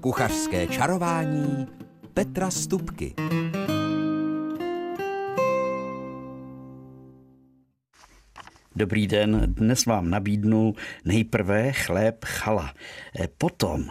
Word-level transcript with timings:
Kuchařské 0.00 0.66
čarování 0.66 1.66
Petra 2.14 2.50
Stupky. 2.50 3.14
Dobrý 8.76 9.06
den, 9.06 9.40
dnes 9.46 9.86
vám 9.86 10.10
nabídnu 10.10 10.74
nejprve 11.04 11.72
chléb 11.72 12.24
chala, 12.24 12.74
e, 13.20 13.28
potom 13.38 13.84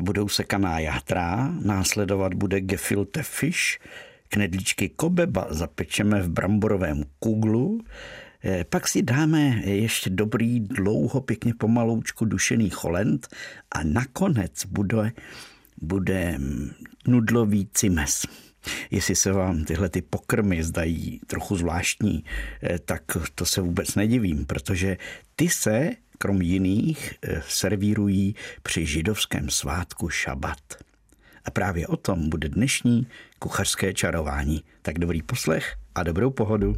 budou 0.00 0.28
sekaná 0.28 0.78
játra, 0.78 1.52
následovat 1.64 2.34
bude 2.34 2.60
gefilte 2.60 3.22
fish, 3.22 3.78
knedlíčky 4.28 4.88
kobeba 4.88 5.46
zapečeme 5.50 6.22
v 6.22 6.28
bramborovém 6.28 7.04
kuglu, 7.18 7.80
pak 8.70 8.88
si 8.88 9.02
dáme 9.02 9.62
ještě 9.64 10.10
dobrý, 10.10 10.60
dlouho, 10.60 11.20
pěkně 11.20 11.54
pomaloučku 11.54 12.24
dušený 12.24 12.70
cholent 12.70 13.28
a 13.70 13.82
nakonec 13.84 14.66
bude, 14.66 15.12
bude 15.82 16.38
nudlový 17.06 17.68
cimes. 17.74 18.26
Jestli 18.90 19.16
se 19.16 19.32
vám 19.32 19.64
tyhle 19.64 19.88
ty 19.88 20.02
pokrmy 20.02 20.64
zdají 20.64 21.20
trochu 21.26 21.56
zvláštní, 21.56 22.24
eh, 22.62 22.78
tak 22.78 23.02
to 23.34 23.46
se 23.46 23.60
vůbec 23.60 23.94
nedivím, 23.94 24.46
protože 24.46 24.96
ty 25.36 25.48
se, 25.48 25.90
krom 26.18 26.42
jiných, 26.42 27.14
eh, 27.22 27.42
servírují 27.48 28.34
při 28.62 28.86
židovském 28.86 29.50
svátku 29.50 30.08
šabat. 30.08 30.58
A 31.44 31.50
právě 31.50 31.86
o 31.86 31.96
tom 31.96 32.28
bude 32.28 32.48
dnešní 32.48 33.06
kuchařské 33.38 33.94
čarování. 33.94 34.64
Tak 34.82 34.98
dobrý 34.98 35.22
poslech 35.22 35.76
a 35.94 36.02
dobrou 36.02 36.30
pohodu 36.30 36.76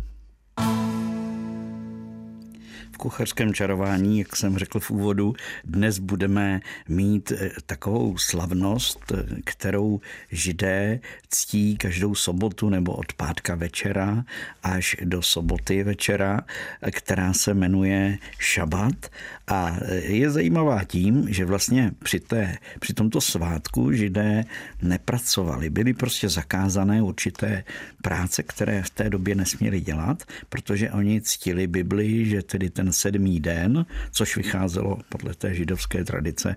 v 2.94 2.98
kuchařském 2.98 3.54
čarování, 3.54 4.18
jak 4.18 4.36
jsem 4.36 4.58
řekl 4.58 4.80
v 4.80 4.90
úvodu, 4.90 5.34
dnes 5.64 5.98
budeme 5.98 6.60
mít 6.88 7.32
eh, 7.32 7.50
takovou 7.66 8.18
slavnost, 8.18 9.12
eh, 9.12 9.24
kterou 9.44 10.00
židé 10.30 11.00
ctí 11.28 11.77
každou 11.77 12.14
sobotu 12.14 12.69
nebo 12.69 12.92
od 12.92 13.12
pátka 13.12 13.54
večera 13.54 14.24
až 14.62 14.96
do 15.04 15.22
soboty 15.22 15.82
večera, 15.82 16.41
eh, 16.82 16.91
která 16.91 17.32
se 17.32 17.54
jmenuje 17.54 18.19
šabat 18.38 19.10
a 19.47 19.77
je 19.91 20.31
zajímavá 20.31 20.84
tím, 20.84 21.33
že 21.33 21.45
vlastně 21.45 21.92
při, 22.05 22.20
té, 22.20 22.59
při 22.81 22.95
tomto 22.95 23.20
svátku 23.20 23.92
židé 23.92 24.45
nepracovali. 24.83 25.70
Byly 25.70 25.95
prostě 25.95 26.28
zakázané 26.28 27.03
určité 27.03 27.65
práce, 28.03 28.42
které 28.42 28.83
v 28.83 28.91
té 28.91 29.11
době 29.11 29.34
nesměli 29.34 29.81
dělat, 29.81 30.22
protože 30.48 30.91
oni 30.91 31.20
ctili 31.20 31.67
Bibli, 31.67 32.27
že 32.27 32.42
tedy 32.42 32.70
ten 32.70 32.92
sedmý 32.92 33.41
den, 33.41 33.87
což 34.12 34.37
vycházelo 34.37 34.98
podle 35.09 35.34
té 35.34 35.55
židovské 35.55 36.05
tradice, 36.05 36.56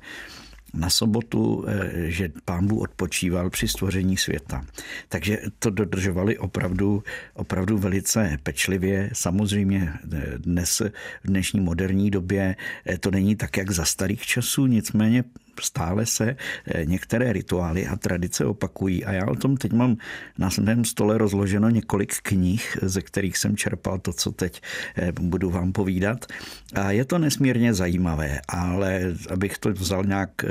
na 0.78 0.89
sobotu, 0.89 1.66
eh, 1.67 2.11
že 2.11 2.30
pán 2.45 2.67
Bůh 2.67 2.81
odpočíval 2.81 3.50
při 3.50 3.67
stvoření 3.67 4.17
světa. 4.17 4.66
Takže 5.09 5.38
to 5.59 5.69
dodržovali 5.69 6.38
opravdu, 6.38 7.03
opravdu 7.34 7.78
velice 7.78 8.38
pečlivě. 8.44 9.09
Samozřejmě 9.14 9.94
eh, 10.14 10.38
dnes, 10.38 10.81
v 11.23 11.28
dnešní 11.28 11.59
moderní 11.59 12.11
době 12.11 12.56
eh, 12.86 12.97
to 12.97 13.11
není 13.11 13.36
tak, 13.36 13.58
jak 13.58 13.72
za 13.72 13.86
starých 13.86 14.22
časů, 14.22 14.66
nicméně 14.66 15.23
stále 15.61 16.05
se 16.05 16.36
eh, 16.66 16.86
některé 16.86 17.33
rituály 17.33 17.88
a 17.88 17.95
tradice 17.95 18.45
opakují. 18.45 19.05
A 19.05 19.11
já 19.11 19.25
o 19.25 19.36
tom 19.36 19.58
teď 19.58 19.73
mám 19.73 19.97
na 20.38 20.50
svém 20.50 20.86
stole 20.86 21.17
rozloženo 21.17 21.69
několik 21.69 22.13
knih, 22.22 22.77
ze 22.81 23.02
kterých 23.02 23.38
jsem 23.38 23.58
čerpal 23.58 24.00
to, 24.00 24.13
co 24.13 24.31
teď 24.31 24.61
eh, 24.95 25.11
budu 25.11 25.50
vám 25.50 25.72
povídat. 25.72 26.25
A 26.73 26.91
je 26.91 27.05
to 27.05 27.17
nesmírně 27.17 27.73
zajímavé, 27.73 28.41
ale 28.47 29.02
abych 29.30 29.58
to 29.58 29.69
vzal 29.69 30.03
nějak 30.03 30.30
eh, 30.44 30.47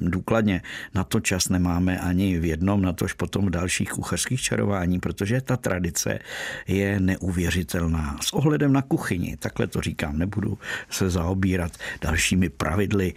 důkladně, 0.00 0.62
na 0.94 1.04
to 1.04 1.20
čas 1.20 1.48
nemáme 1.48 2.00
ani 2.00 2.38
v 2.38 2.44
jednom, 2.44 2.82
na 2.82 2.92
tož 2.92 3.12
potom 3.12 3.46
v 3.46 3.50
dalších 3.50 3.90
kuchařských 3.90 4.40
čarování, 4.40 5.00
protože 5.00 5.40
ta 5.40 5.56
tradice 5.56 6.18
je 6.66 7.00
neuvěřitelná. 7.00 8.18
S 8.20 8.32
ohledem 8.32 8.72
na 8.72 8.82
kuchyni, 8.82 9.36
takhle 9.36 9.66
to 9.66 9.80
říkám, 9.80 10.18
nebudu 10.18 10.58
se 10.90 11.10
zaobírat 11.10 11.72
dalšími 12.00 12.48
pravidly 12.48 13.14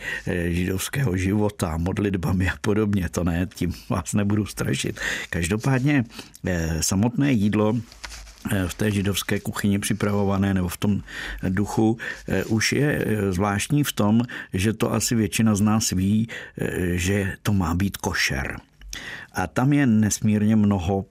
židovského 0.50 1.18
života, 1.18 1.29
života, 1.30 1.78
modlitbami 1.78 2.50
a 2.50 2.58
podobně. 2.62 3.10
To 3.10 3.24
ne, 3.24 3.48
tím 3.54 3.74
vás 3.90 4.14
nebudu 4.14 4.46
strašit. 4.46 5.00
Každopádně 5.30 6.04
eh, 6.46 6.82
samotné 6.82 7.32
jídlo 7.32 7.78
eh, 7.78 8.68
v 8.68 8.74
té 8.74 8.92
židovské 8.92 9.40
kuchyni 9.40 9.80
připravované 9.80 10.54
nebo 10.54 10.68
v 10.68 10.78
tom 10.78 10.94
duchu 11.50 11.98
eh, 12.28 12.44
už 12.46 12.74
je 12.74 13.06
zvláštní 13.30 13.84
v 13.84 13.94
tom, 13.94 14.22
že 14.54 14.74
to 14.74 14.94
asi 14.94 15.16
většina 15.16 15.56
z 15.56 15.62
nás 15.62 15.90
ví, 15.92 16.28
že 16.98 17.38
to 17.44 17.54
má 17.54 17.76
být 17.76 17.98
košer. 17.98 18.58
A 19.34 19.48
tam 19.48 19.74
je 19.74 19.86
nesmírně 19.86 20.56
mnoho 20.56 21.06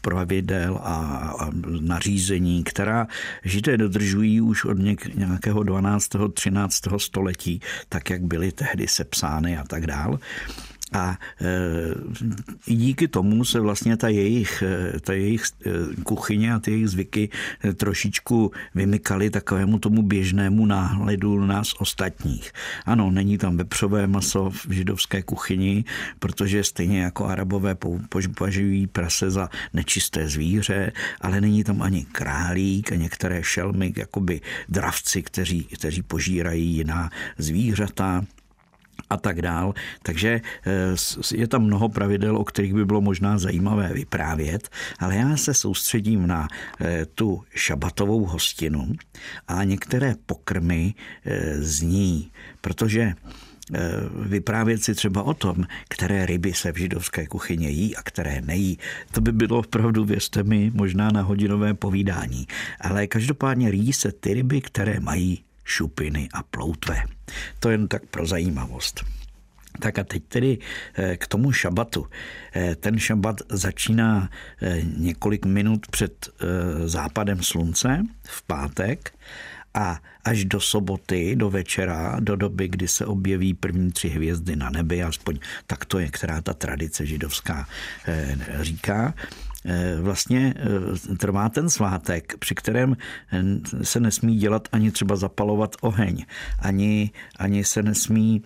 pravidel 0.00 0.80
a 0.82 1.50
nařízení, 1.80 2.64
která 2.64 3.06
židé 3.44 3.76
dodržují 3.76 4.40
už 4.40 4.64
od 4.64 4.76
nějakého 5.14 5.62
12. 5.62 6.08
13. 6.34 6.82
století, 6.96 7.60
tak 7.88 8.10
jak 8.10 8.22
byly 8.22 8.52
tehdy 8.52 8.88
sepsány 8.88 9.58
a 9.58 9.64
tak 9.64 9.86
dál. 9.86 10.18
A 10.92 11.18
e, 11.40 12.74
díky 12.74 13.08
tomu 13.08 13.44
se 13.44 13.60
vlastně 13.60 13.96
ta 13.96 14.08
jejich, 14.08 14.62
e, 14.62 15.00
ta 15.00 15.12
jejich 15.12 15.44
e, 15.66 15.70
kuchyně 16.02 16.54
a 16.54 16.58
ty 16.58 16.70
jejich 16.70 16.88
zvyky 16.88 17.28
trošičku 17.76 18.52
vymykaly 18.74 19.30
takovému 19.30 19.78
tomu 19.78 20.02
běžnému 20.02 20.66
náhledu 20.66 21.46
nás 21.46 21.74
ostatních. 21.78 22.52
Ano, 22.86 23.10
není 23.10 23.38
tam 23.38 23.56
vepřové 23.56 24.06
maso 24.06 24.50
v 24.50 24.70
židovské 24.70 25.22
kuchyni, 25.22 25.84
protože 26.18 26.64
stejně 26.64 27.02
jako 27.02 27.26
arabové 27.26 27.74
považují 27.74 28.86
prase 28.86 29.30
za 29.30 29.48
nečisté 29.72 30.28
zvíře, 30.28 30.92
ale 31.20 31.40
není 31.40 31.64
tam 31.64 31.82
ani 31.82 32.04
králík 32.12 32.92
a 32.92 32.96
některé 32.96 33.42
šelmy, 33.42 33.92
jakoby 33.96 34.40
dravci, 34.68 35.22
kteří, 35.22 35.64
kteří 35.64 36.02
požírají 36.02 36.74
jiná 36.74 37.10
zvířata 37.38 38.24
a 39.12 39.16
tak 39.16 39.42
dál. 39.42 39.74
Takže 40.02 40.40
eh, 40.66 41.36
je 41.36 41.46
tam 41.48 41.62
mnoho 41.62 41.88
pravidel, 41.88 42.36
o 42.36 42.44
kterých 42.44 42.74
by 42.74 42.84
bylo 42.84 43.00
možná 43.00 43.38
zajímavé 43.38 43.92
vyprávět, 43.92 44.68
ale 44.98 45.16
já 45.16 45.36
se 45.36 45.54
soustředím 45.54 46.26
na 46.26 46.48
eh, 46.80 47.06
tu 47.14 47.42
šabatovou 47.54 48.24
hostinu 48.24 48.92
a 49.48 49.64
některé 49.64 50.14
pokrmy 50.26 50.94
eh, 51.24 51.62
z 51.62 51.82
ní, 51.82 52.30
protože 52.60 53.14
vyprávět 54.26 54.84
si 54.84 54.94
třeba 54.94 55.22
o 55.22 55.34
tom, 55.34 55.64
které 55.88 56.26
ryby 56.26 56.52
se 56.52 56.72
v 56.72 56.76
židovské 56.76 57.26
kuchyně 57.26 57.68
jí 57.68 57.96
a 57.96 58.02
které 58.02 58.40
nejí. 58.40 58.78
To 59.12 59.20
by 59.20 59.32
bylo 59.32 59.58
opravdu, 59.58 60.04
věřte 60.04 60.42
mi, 60.42 60.70
možná 60.74 61.08
na 61.10 61.22
hodinové 61.22 61.74
povídání. 61.74 62.46
Ale 62.80 63.06
každopádně 63.06 63.70
jí 63.70 63.92
se 63.92 64.12
ty 64.12 64.34
ryby, 64.34 64.60
které 64.60 65.00
mají 65.00 65.44
šupiny 65.64 66.28
a 66.32 66.42
ploutve. 66.42 67.02
To 67.58 67.70
jen 67.70 67.88
tak 67.88 68.06
pro 68.06 68.26
zajímavost. 68.26 69.04
Tak 69.80 69.98
a 69.98 70.04
teď 70.04 70.22
tedy 70.28 70.58
eh, 70.94 71.16
k 71.16 71.26
tomu 71.26 71.52
šabatu. 71.52 72.06
Eh, 72.54 72.74
ten 72.74 72.98
šabat 72.98 73.36
začíná 73.48 74.30
eh, 74.62 74.82
několik 74.96 75.46
minut 75.46 75.86
před 75.86 76.28
západem 76.84 77.42
slunce 77.42 78.02
v 78.22 78.42
pátek 78.42 79.14
a 79.74 80.00
až 80.24 80.44
do 80.44 80.60
soboty, 80.60 81.36
do 81.36 81.50
večera, 81.50 82.16
do 82.20 82.36
doby, 82.36 82.68
kdy 82.68 82.88
se 82.88 83.06
objeví 83.06 83.54
první 83.54 83.92
tři 83.92 84.08
hvězdy 84.08 84.56
na 84.56 84.70
nebi, 84.70 85.02
aspoň 85.02 85.38
tak 85.66 85.84
to 85.84 85.98
je, 85.98 86.08
která 86.08 86.40
ta 86.40 86.54
tradice 86.54 87.06
židovská 87.06 87.68
říká, 88.60 89.14
vlastně 90.00 90.54
eh, 90.56 91.16
trvá 91.16 91.48
ten 91.48 91.70
svátek, 91.70 92.34
při 92.38 92.54
kterém 92.54 92.96
eh, 93.32 93.42
se 93.82 94.00
nesmí 94.00 94.36
dělat 94.36 94.68
ani 94.72 94.90
třeba 94.90 95.16
zapalovat 95.16 95.76
oheň, 95.80 96.24
ani, 96.58 97.10
ani 97.36 97.64
se 97.64 97.82
nesmí 97.82 98.42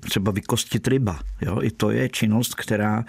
třeba 0.00 0.32
vykostit 0.32 0.88
ryba. 0.88 1.20
Jo? 1.40 1.62
I 1.62 1.70
to 1.70 1.90
je 1.90 2.08
činnost, 2.08 2.54
která 2.54 3.04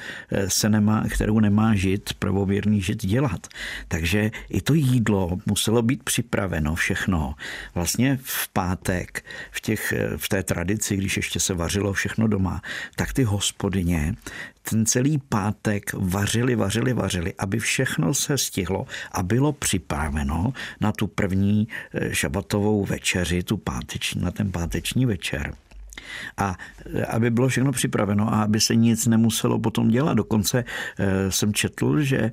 se 0.47 0.69
nemá, 0.69 1.03
kterou 1.09 1.39
nemá 1.39 1.75
žid, 1.75 2.13
pravověrný 2.19 2.81
žid 2.81 3.05
dělat. 3.05 3.47
Takže 3.87 4.31
i 4.49 4.61
to 4.61 4.73
jídlo 4.73 5.37
muselo 5.45 5.81
být 5.81 6.03
připraveno 6.03 6.75
všechno. 6.75 7.35
Vlastně 7.75 8.19
v 8.23 8.49
pátek, 8.53 9.25
v, 9.51 9.61
těch, 9.61 9.93
v 10.17 10.29
té 10.29 10.43
tradici, 10.43 10.97
když 10.97 11.17
ještě 11.17 11.39
se 11.39 11.53
vařilo 11.53 11.93
všechno 11.93 12.27
doma, 12.27 12.61
tak 12.95 13.13
ty 13.13 13.23
hospodyně 13.23 14.15
ten 14.61 14.85
celý 14.85 15.17
pátek 15.17 15.93
vařili, 15.93 16.55
vařili, 16.55 16.93
vařili, 16.93 17.33
aby 17.37 17.59
všechno 17.59 18.13
se 18.13 18.37
stihlo 18.37 18.87
a 19.11 19.23
bylo 19.23 19.51
připraveno 19.53 20.53
na 20.81 20.91
tu 20.91 21.07
první 21.07 21.67
eh, 21.93 22.15
šabatovou 22.15 22.85
večeři, 22.85 23.43
tu 23.43 23.57
páteční, 23.57 24.21
na 24.21 24.31
ten 24.31 24.51
páteční 24.51 25.05
večer. 25.05 25.55
A 26.37 26.57
e, 26.93 27.05
aby 27.05 27.29
bylo 27.29 27.47
všechno 27.47 27.71
připraveno 27.71 28.33
a 28.33 28.43
aby 28.43 28.59
se 28.59 28.75
nic 28.75 29.07
nemuselo 29.07 29.59
potom 29.59 29.87
dělat. 29.87 30.13
Dokonce 30.13 30.63
e, 30.99 31.31
jsem 31.31 31.53
četl, 31.53 32.01
že 32.01 32.17
e, 32.17 32.31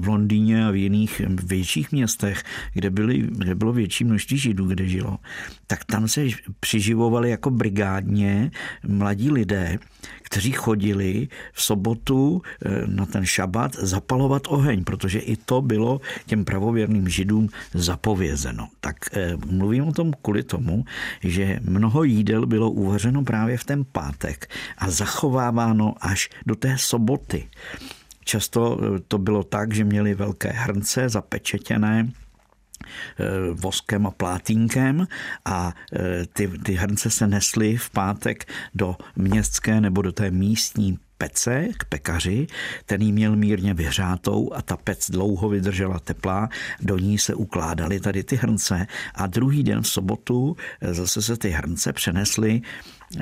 v 0.00 0.08
Londýně 0.08 0.66
a 0.66 0.70
v 0.70 0.76
jiných 0.76 1.22
větších 1.28 1.92
městech, 1.92 2.42
kde, 2.72 2.90
byly, 2.90 3.18
kde 3.18 3.54
bylo 3.54 3.72
větší 3.72 4.04
množství 4.04 4.38
židů, 4.38 4.66
kde 4.66 4.88
žilo, 4.88 5.18
tak 5.66 5.84
tam 5.84 6.08
se 6.08 6.26
přiživovali 6.60 7.30
jako 7.30 7.50
brigádně 7.50 8.50
mladí 8.86 9.30
lidé, 9.30 9.78
kteří 10.22 10.52
chodili 10.52 11.28
v 11.52 11.62
sobotu 11.62 12.42
na 12.86 13.06
ten 13.06 13.26
šabat 13.26 13.74
zapalovat 13.74 14.42
oheň, 14.48 14.84
protože 14.84 15.18
i 15.18 15.36
to 15.36 15.62
bylo 15.62 16.00
těm 16.26 16.44
pravověrným 16.44 17.08
židům 17.08 17.48
zapovězeno. 17.74 18.68
Tak 18.80 18.96
mluvím 19.46 19.84
o 19.84 19.92
tom 19.92 20.12
kvůli 20.22 20.42
tomu, 20.42 20.84
že 21.22 21.60
mnoho 21.62 22.04
jídel 22.04 22.46
bylo 22.46 22.70
uvařeno 22.80 23.24
právě 23.24 23.58
v 23.58 23.64
ten 23.64 23.84
pátek 23.92 24.50
a 24.78 24.90
zachováváno 24.90 25.94
až 26.00 26.28
do 26.46 26.54
té 26.54 26.78
soboty. 26.78 27.48
Často 28.24 28.78
eh, 28.82 29.00
to 29.08 29.18
bylo 29.18 29.42
tak, 29.42 29.74
že 29.74 29.84
měli 29.84 30.14
velké 30.14 30.48
hrnce 30.48 31.08
zapečetěné, 31.08 32.08
eh, 32.08 33.24
voskem 33.52 34.06
a 34.06 34.10
plátínkem 34.10 35.06
a 35.44 35.74
eh, 35.92 36.26
ty, 36.32 36.48
ty 36.48 36.74
hrnce 36.74 37.10
se 37.10 37.26
nesly 37.26 37.76
v 37.76 37.90
pátek 37.90 38.44
do 38.74 38.96
městské 39.16 39.80
nebo 39.80 40.02
do 40.02 40.12
té 40.12 40.30
místní 40.30 40.98
pece 41.20 41.68
k 41.78 41.84
pekaři, 41.84 42.46
ten 42.86 43.12
měl 43.12 43.36
mírně 43.36 43.74
vyhřátou 43.74 44.52
a 44.52 44.62
ta 44.62 44.76
pec 44.76 45.10
dlouho 45.10 45.48
vydržela 45.48 45.98
teplá, 45.98 46.48
do 46.80 46.98
ní 46.98 47.18
se 47.18 47.34
ukládaly 47.34 48.00
tady 48.00 48.24
ty 48.24 48.36
hrnce 48.36 48.86
a 49.14 49.26
druhý 49.26 49.62
den 49.62 49.82
v 49.82 49.88
sobotu 49.88 50.56
zase 50.80 51.22
se 51.22 51.36
ty 51.36 51.50
hrnce 51.50 51.92
přenesly 51.92 52.62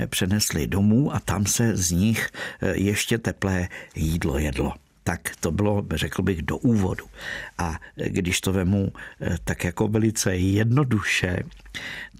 přenesli 0.06 0.66
domů 0.66 1.14
a 1.14 1.20
tam 1.20 1.46
se 1.46 1.76
z 1.76 1.90
nich 1.90 2.30
ještě 2.74 3.18
teplé 3.18 3.68
jídlo 3.94 4.38
jedlo 4.38 4.87
tak 5.08 5.32
to 5.40 5.50
bylo, 5.50 5.84
řekl 5.94 6.22
bych, 6.22 6.42
do 6.42 6.56
úvodu. 6.56 7.04
A 7.58 7.80
když 7.96 8.40
to 8.40 8.52
vemu 8.52 8.92
eh, 9.20 9.36
tak 9.44 9.64
jako 9.64 9.88
velice 9.88 10.36
jednoduše, 10.36 11.42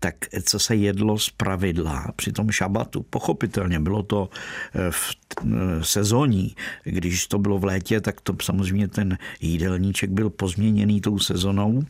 tak 0.01 0.15
co 0.45 0.59
se 0.59 0.77
jedlo 0.77 1.19
z 1.19 1.31
pravidla 1.31 2.13
při 2.17 2.33
tom 2.33 2.51
šabatu, 2.51 3.03
pochopitelně 3.03 3.81
bylo 3.81 4.03
to 4.03 4.31
eh, 4.75 4.91
v 4.91 5.17
eh, 5.37 5.85
sezóní, 5.85 6.57
když 6.85 7.27
to 7.27 7.39
bylo 7.39 7.59
v 7.59 7.65
létě, 7.65 8.01
tak 8.01 8.21
to 8.21 8.37
samozřejmě 8.43 8.89
ten 8.89 9.19
jídelníček 9.41 10.11
byl 10.11 10.31
pozměněný 10.31 11.01
tou 11.01 11.19
sezonou, 11.19 11.83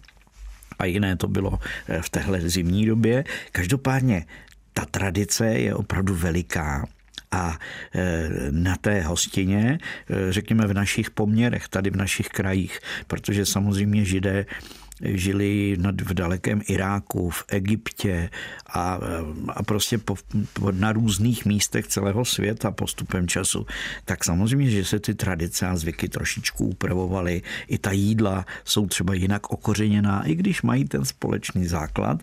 a 0.79 0.85
jiné 0.85 1.17
to 1.17 1.29
bylo 1.29 1.59
v 2.00 2.11
téhle 2.11 2.41
zimní 2.41 2.87
době. 2.87 3.25
Každopádně 3.53 4.27
ta 4.73 4.85
tradice 4.85 5.47
je 5.47 5.75
opravdu 5.75 6.15
veliká 6.15 6.87
a 7.31 7.59
e, 7.95 8.29
na 8.51 8.77
té 8.77 9.01
hostině, 9.01 9.79
e, 10.11 10.33
řekněme 10.33 10.67
v 10.67 10.75
našich 10.75 11.11
poměrech, 11.11 11.69
tady 11.69 11.91
v 11.91 11.97
našich 11.97 12.29
krajích, 12.29 12.81
protože 13.07 13.47
samozřejmě 13.47 14.05
židé 14.05 14.47
žili 15.03 15.77
v 16.05 16.15
dalekém 16.15 16.63
Iráku, 16.69 17.31
v 17.31 17.45
Egyptě 17.49 18.31
a, 18.67 18.99
a 19.49 19.63
prostě 19.63 19.99
po, 19.99 20.17
po, 20.53 20.73
na 20.73 20.93
různých 20.93 21.45
místech 21.45 21.87
celého 21.87 22.25
světa 22.25 22.71
postupem 22.71 23.29
času, 23.29 23.67
tak 24.05 24.25
samozřejmě, 24.25 24.71
že 24.71 24.85
se 24.85 25.01
ty 25.01 25.15
tradice 25.15 25.67
a 25.67 25.77
zvyky 25.77 26.09
trošičku 26.09 26.67
upravovaly. 26.67 27.43
I 27.69 27.79
ta 27.79 27.93
jídla 27.93 28.47
jsou 28.65 28.87
třeba 28.87 29.15
jinak 29.15 29.51
okořeněná, 29.51 30.27
i 30.27 30.35
když 30.35 30.63
mají 30.63 30.85
ten 30.85 31.05
společný 31.05 31.67
základ. 31.67 32.23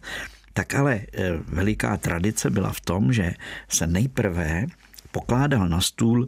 Tak 0.53 0.75
ale 0.75 0.95
e, 0.95 1.05
veliká 1.47 1.97
tradice 1.97 2.49
byla 2.49 2.71
v 2.71 2.81
tom, 2.81 3.13
že 3.13 3.33
se 3.69 3.87
nejprve 3.87 4.67
pokládal 5.15 5.69
na 5.69 5.81
stůl 5.81 6.27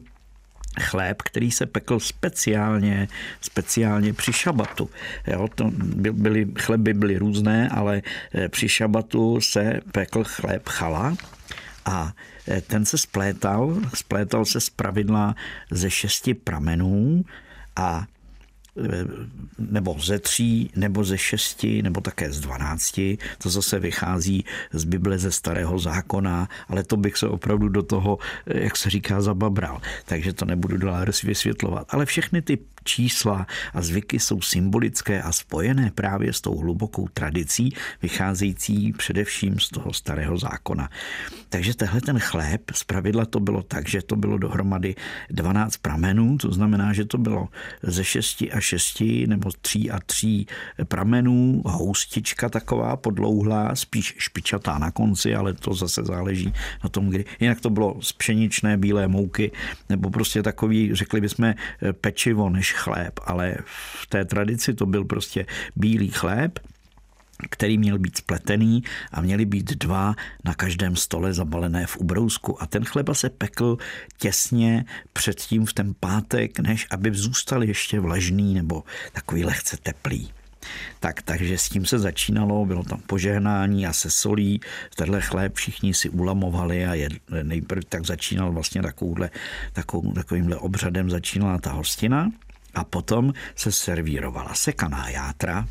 chléb, 0.80 1.22
který 1.22 1.52
se 1.52 1.66
pekl 1.66 2.00
speciálně, 2.00 3.08
speciálně 3.42 4.14
při 4.14 4.34
šabatu. 4.34 4.90
Jo, 5.28 5.48
to 5.56 5.72
byly, 6.12 6.48
chleby 6.60 6.94
byly 6.94 7.18
různé, 7.18 7.70
ale 7.70 8.02
eh, 8.34 8.50
při 8.50 8.70
šabatu 8.70 9.42
se 9.42 9.80
pekl 9.92 10.24
chléb 10.24 10.70
chala 10.70 11.16
a 11.86 12.14
eh, 12.48 12.62
ten 12.62 12.86
se 12.86 12.98
splétal, 12.98 13.76
splétal 13.94 14.46
se 14.46 14.62
z 14.62 14.70
pravidla 14.70 15.36
ze 15.72 15.90
šesti 15.90 16.34
pramenů 16.34 17.26
a 17.76 18.06
nebo 19.60 19.96
ze 20.00 20.20
tří, 20.20 20.72
nebo 20.76 21.04
ze 21.04 21.18
šesti, 21.18 21.82
nebo 21.82 22.02
také 22.02 22.32
z 22.32 22.40
dvanácti. 22.40 23.18
To 23.38 23.50
zase 23.50 23.80
vychází 23.80 24.46
z 24.72 24.84
Bible 24.84 25.18
ze 25.18 25.32
starého 25.32 25.80
zákona, 25.80 26.50
ale 26.68 26.84
to 26.84 26.98
bych 26.98 27.18
se 27.18 27.28
opravdu 27.28 27.70
do 27.70 27.84
toho, 27.84 28.18
jak 28.46 28.78
se 28.78 28.90
říká, 28.90 29.22
zababral. 29.22 29.82
Takže 30.06 30.34
to 30.34 30.46
nebudu 30.46 30.78
dál 30.78 31.06
vysvětlovat. 31.24 31.88
Ale 31.90 32.06
všechny 32.06 32.42
ty 32.42 32.58
čísla 32.88 33.48
a 33.74 33.82
zvyky 33.82 34.20
jsou 34.20 34.42
symbolické 34.42 35.22
a 35.22 35.32
spojené 35.32 35.92
právě 35.96 36.34
s 36.34 36.42
tou 36.42 36.56
hlubokou 36.56 37.08
tradicí, 37.14 37.74
vycházející 38.02 38.94
především 38.94 39.60
z 39.60 39.70
toho 39.70 39.94
starého 39.94 40.38
zákona. 40.38 40.90
Takže 41.50 41.76
tehle 41.76 42.02
ten 42.02 42.20
chléb, 42.20 42.62
z 42.72 42.84
pravidla 42.84 43.26
to 43.26 43.40
bylo 43.40 43.64
tak, 43.64 43.90
že 43.90 44.02
to 44.02 44.16
bylo 44.16 44.38
dohromady 44.38 44.96
12 45.30 45.78
pramenů, 45.78 46.38
to 46.38 46.52
znamená, 46.52 46.94
že 46.94 47.06
to 47.06 47.18
bylo 47.18 47.48
ze 47.84 48.04
6 48.04 48.44
a 48.54 48.60
6 48.60 49.04
nebo 49.28 49.50
3 49.62 49.92
a 49.92 50.00
3 50.06 50.46
pramenů, 50.84 51.62
houstička 51.66 52.50
taková 52.50 52.98
podlouhlá, 52.98 53.76
spíš 53.76 54.16
špičatá 54.18 54.78
na 54.78 54.92
konci, 54.92 55.36
ale 55.36 55.54
to 55.54 55.74
zase 55.74 56.04
záleží 56.04 56.54
na 56.84 56.90
tom, 56.90 57.10
kdy. 57.10 57.26
Jinak 57.40 57.62
to 57.62 57.70
bylo 57.70 58.02
z 58.02 58.14
pšeničné 58.14 58.78
bílé 58.78 59.08
mouky, 59.08 59.52
nebo 59.90 60.10
prostě 60.10 60.44
takový, 60.44 60.96
řekli 60.96 61.22
bychom, 61.22 61.54
pečivo 62.02 62.50
než 62.50 62.74
chléb, 62.78 63.20
ale 63.26 63.56
v 64.02 64.08
té 64.08 64.26
tradici 64.26 64.74
to 64.74 64.86
byl 64.86 65.06
prostě 65.06 65.46
bílý 65.76 66.10
chléb, 66.10 66.60
který 67.50 67.78
měl 67.78 68.00
být 68.00 68.18
spletený 68.18 68.84
a 69.12 69.22
měly 69.22 69.46
být 69.46 69.72
dva 69.72 70.16
na 70.46 70.54
každém 70.54 70.96
stole 70.96 71.34
zabalené 71.34 71.86
v 71.88 71.98
ubrousku. 71.98 72.62
A 72.62 72.66
ten 72.66 72.86
chleba 72.86 73.14
se 73.14 73.30
pekl 73.30 73.78
těsně 74.18 74.86
předtím 75.14 75.66
v 75.66 75.74
ten 75.74 75.94
pátek, 76.00 76.60
než 76.60 76.88
aby 76.92 77.12
zůstal 77.14 77.64
ještě 77.64 78.00
vlažný 78.00 78.54
nebo 78.54 78.84
takový 79.14 79.46
lehce 79.46 79.78
teplý. 79.78 80.32
Tak, 81.00 81.22
takže 81.22 81.58
s 81.58 81.70
tím 81.70 81.86
se 81.86 82.00
začínalo, 82.00 82.66
bylo 82.66 82.84
tam 82.84 83.00
požehnání 83.08 83.88
a 83.88 83.94
se 83.94 84.10
solí. 84.10 84.62
Tenhle 84.96 85.22
chléb 85.22 85.56
všichni 85.56 85.94
si 85.94 86.10
ulamovali 86.10 86.86
a 86.86 87.10
nejprve 87.44 87.82
tak 87.90 88.06
začínal 88.06 88.52
vlastně 88.52 88.82
takovýmhle 90.14 90.56
obřadem 90.56 91.10
začínala 91.10 91.58
ta 91.58 91.72
hostina 91.72 92.32
a 92.74 92.84
potom 92.84 93.34
se 93.56 93.72
servírovala 93.72 94.54
sekaná 94.54 95.10
játra, 95.10 95.68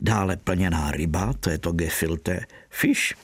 dále 0.00 0.36
plněná 0.36 0.90
ryba, 0.90 1.32
to 1.40 1.50
je 1.50 1.58
to 1.58 1.72
gefilte 1.72 2.40
fish, 2.70 3.14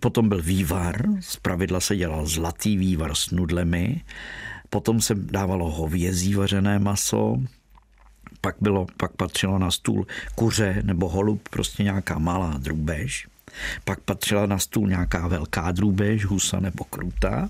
potom 0.00 0.28
byl 0.28 0.42
vývar, 0.42 1.06
z 1.20 1.36
pravidla 1.36 1.80
se 1.80 1.96
dělal 1.96 2.26
zlatý 2.26 2.76
vývar 2.76 3.14
s 3.14 3.30
nudlemi, 3.30 4.02
potom 4.70 5.00
se 5.00 5.14
dávalo 5.14 5.70
hovězí 5.70 6.34
vařené 6.34 6.78
maso, 6.78 7.36
pak, 8.40 8.56
bylo, 8.60 8.86
pak 8.96 9.12
patřilo 9.12 9.58
na 9.58 9.70
stůl 9.70 10.06
kuře 10.34 10.82
nebo 10.82 11.08
holub, 11.08 11.48
prostě 11.48 11.82
nějaká 11.82 12.18
malá 12.18 12.54
drůbež, 12.58 13.28
pak 13.84 14.00
patřila 14.00 14.46
na 14.46 14.58
stůl 14.58 14.88
nějaká 14.88 15.28
velká 15.28 15.72
drůbež, 15.72 16.24
husa 16.24 16.60
nebo 16.60 16.84
kruta, 16.84 17.48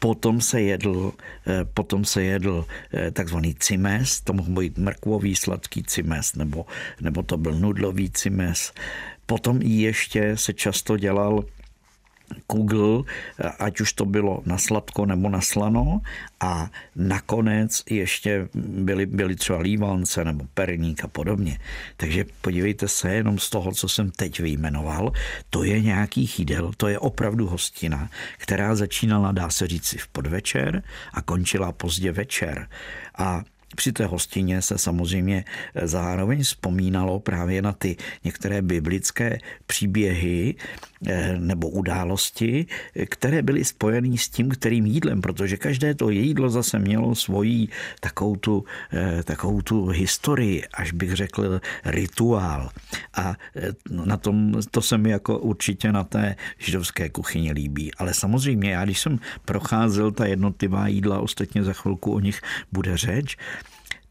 Potom 0.00 0.40
se 0.40 0.60
jedl, 0.60 1.12
eh, 1.46 1.64
potom 1.64 2.04
se 2.04 2.22
jedl 2.22 2.64
eh, 2.92 3.10
takzvaný 3.10 3.54
cimes, 3.54 4.20
to 4.20 4.32
mohl 4.32 4.50
být 4.50 4.78
mrkvový 4.78 5.36
sladký 5.36 5.82
cimes, 5.82 6.34
nebo, 6.34 6.66
nebo 7.00 7.22
to 7.22 7.36
byl 7.36 7.52
nudlový 7.52 8.10
cimes. 8.10 8.72
Potom 9.26 9.62
ještě 9.62 10.36
se 10.36 10.52
často 10.52 10.96
dělal 10.96 11.44
kugl, 12.46 13.04
ať 13.58 13.80
už 13.80 13.92
to 13.92 14.04
bylo 14.04 14.42
na 14.46 14.58
sladko 14.58 15.06
nebo 15.06 15.28
na 15.28 15.40
slano 15.40 16.00
a 16.40 16.70
nakonec 16.96 17.82
ještě 17.90 18.48
byly, 18.54 19.06
byly 19.06 19.36
třeba 19.36 19.58
lívance 19.58 20.24
nebo 20.24 20.44
perník 20.54 21.04
a 21.04 21.08
podobně. 21.08 21.58
Takže 21.96 22.24
podívejte 22.40 22.88
se 22.88 23.14
jenom 23.14 23.38
z 23.38 23.50
toho, 23.50 23.72
co 23.72 23.88
jsem 23.88 24.10
teď 24.10 24.40
vyjmenoval, 24.40 25.12
to 25.50 25.64
je 25.64 25.80
nějaký 25.80 26.30
jídel, 26.38 26.70
to 26.76 26.88
je 26.88 26.98
opravdu 26.98 27.46
hostina, 27.46 28.10
která 28.38 28.74
začínala, 28.74 29.32
dá 29.32 29.50
se 29.50 29.66
říci, 29.66 29.98
v 29.98 30.08
podvečer 30.08 30.82
a 31.12 31.22
končila 31.22 31.72
pozdě 31.72 32.12
večer. 32.12 32.68
A 33.18 33.42
Při 33.76 33.92
té 33.92 34.06
hostině 34.06 34.62
se 34.62 34.78
samozřejmě 34.78 35.44
zároveň 35.82 36.42
vzpomínalo 36.42 37.20
právě 37.20 37.62
na 37.62 37.72
ty 37.72 37.96
některé 38.24 38.62
biblické 38.62 39.38
příběhy 39.66 40.54
eh, 41.06 41.36
nebo 41.38 41.68
události, 41.68 42.66
které 43.06 43.42
byly 43.42 43.64
spojeny 43.64 44.18
s 44.18 44.28
tím, 44.28 44.48
kterým 44.48 44.86
jídlem, 44.86 45.20
protože 45.20 45.56
každé 45.56 45.94
to 45.94 46.10
jídlo 46.10 46.50
zase 46.50 46.78
mělo 46.78 47.14
svoji 47.14 47.68
takovou 48.00 48.36
tu, 48.36 48.64
eh, 48.92 49.22
takovou 49.22 49.62
tu 49.62 49.86
historii, 49.86 50.64
až 50.74 50.92
bych 50.92 51.12
řekl 51.12 51.60
rituál. 51.84 52.70
A 53.14 53.34
eh, 53.56 53.72
na 53.90 54.16
tom, 54.16 54.54
to 54.70 54.82
se 54.82 54.98
mi 54.98 55.10
jako 55.10 55.38
určitě 55.38 55.92
na 55.92 56.04
té 56.04 56.36
židovské 56.58 57.08
kuchyni 57.08 57.52
líbí. 57.52 57.94
Ale 57.94 58.14
samozřejmě 58.14 58.70
já, 58.70 58.84
když 58.84 59.00
jsem 59.00 59.18
procházel 59.44 60.10
ta 60.12 60.26
jednotlivá 60.26 60.88
jídla, 60.88 61.20
ostatně 61.20 61.64
za 61.64 61.72
chvilku 61.72 62.12
o 62.12 62.20
nich 62.20 62.40
bude 62.72 62.96
řeč, 62.96 63.36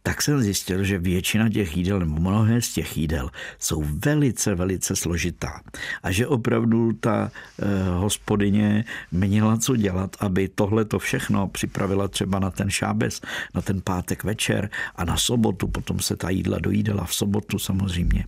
tak 0.04 0.22
jsem 0.22 0.42
zjistil, 0.42 0.84
že 0.84 0.98
většina 0.98 1.50
těch 1.50 1.78
jídel, 1.78 2.00
nebo 2.00 2.20
mnohé 2.20 2.62
z 2.62 2.74
těch 2.74 2.98
jídel, 2.98 3.30
jsou 3.60 3.84
velice, 4.06 4.56
velice 4.56 4.96
složitá. 4.96 5.62
A 6.04 6.12
že 6.12 6.28
opravdu 6.28 6.94
ta 6.94 7.32
eh, 7.32 7.66
hospodyně 7.90 8.86
měla 9.12 9.58
co 9.58 9.76
dělat, 9.76 10.16
aby 10.20 10.48
tohle 10.48 10.86
to 10.86 11.00
všechno 11.00 11.48
připravila 11.48 12.08
třeba 12.08 12.40
na 12.40 12.52
ten 12.52 12.70
šábes, 12.70 13.22
na 13.56 13.62
ten 13.62 13.82
pátek 13.82 14.24
večer 14.24 14.70
a 14.96 15.06
na 15.06 15.18
sobotu. 15.18 15.68
Potom 15.68 16.00
se 16.00 16.16
ta 16.16 16.30
jídla 16.30 16.60
dojídala 16.60 17.06
v 17.06 17.14
sobotu 17.14 17.60
samozřejmě 17.60 18.26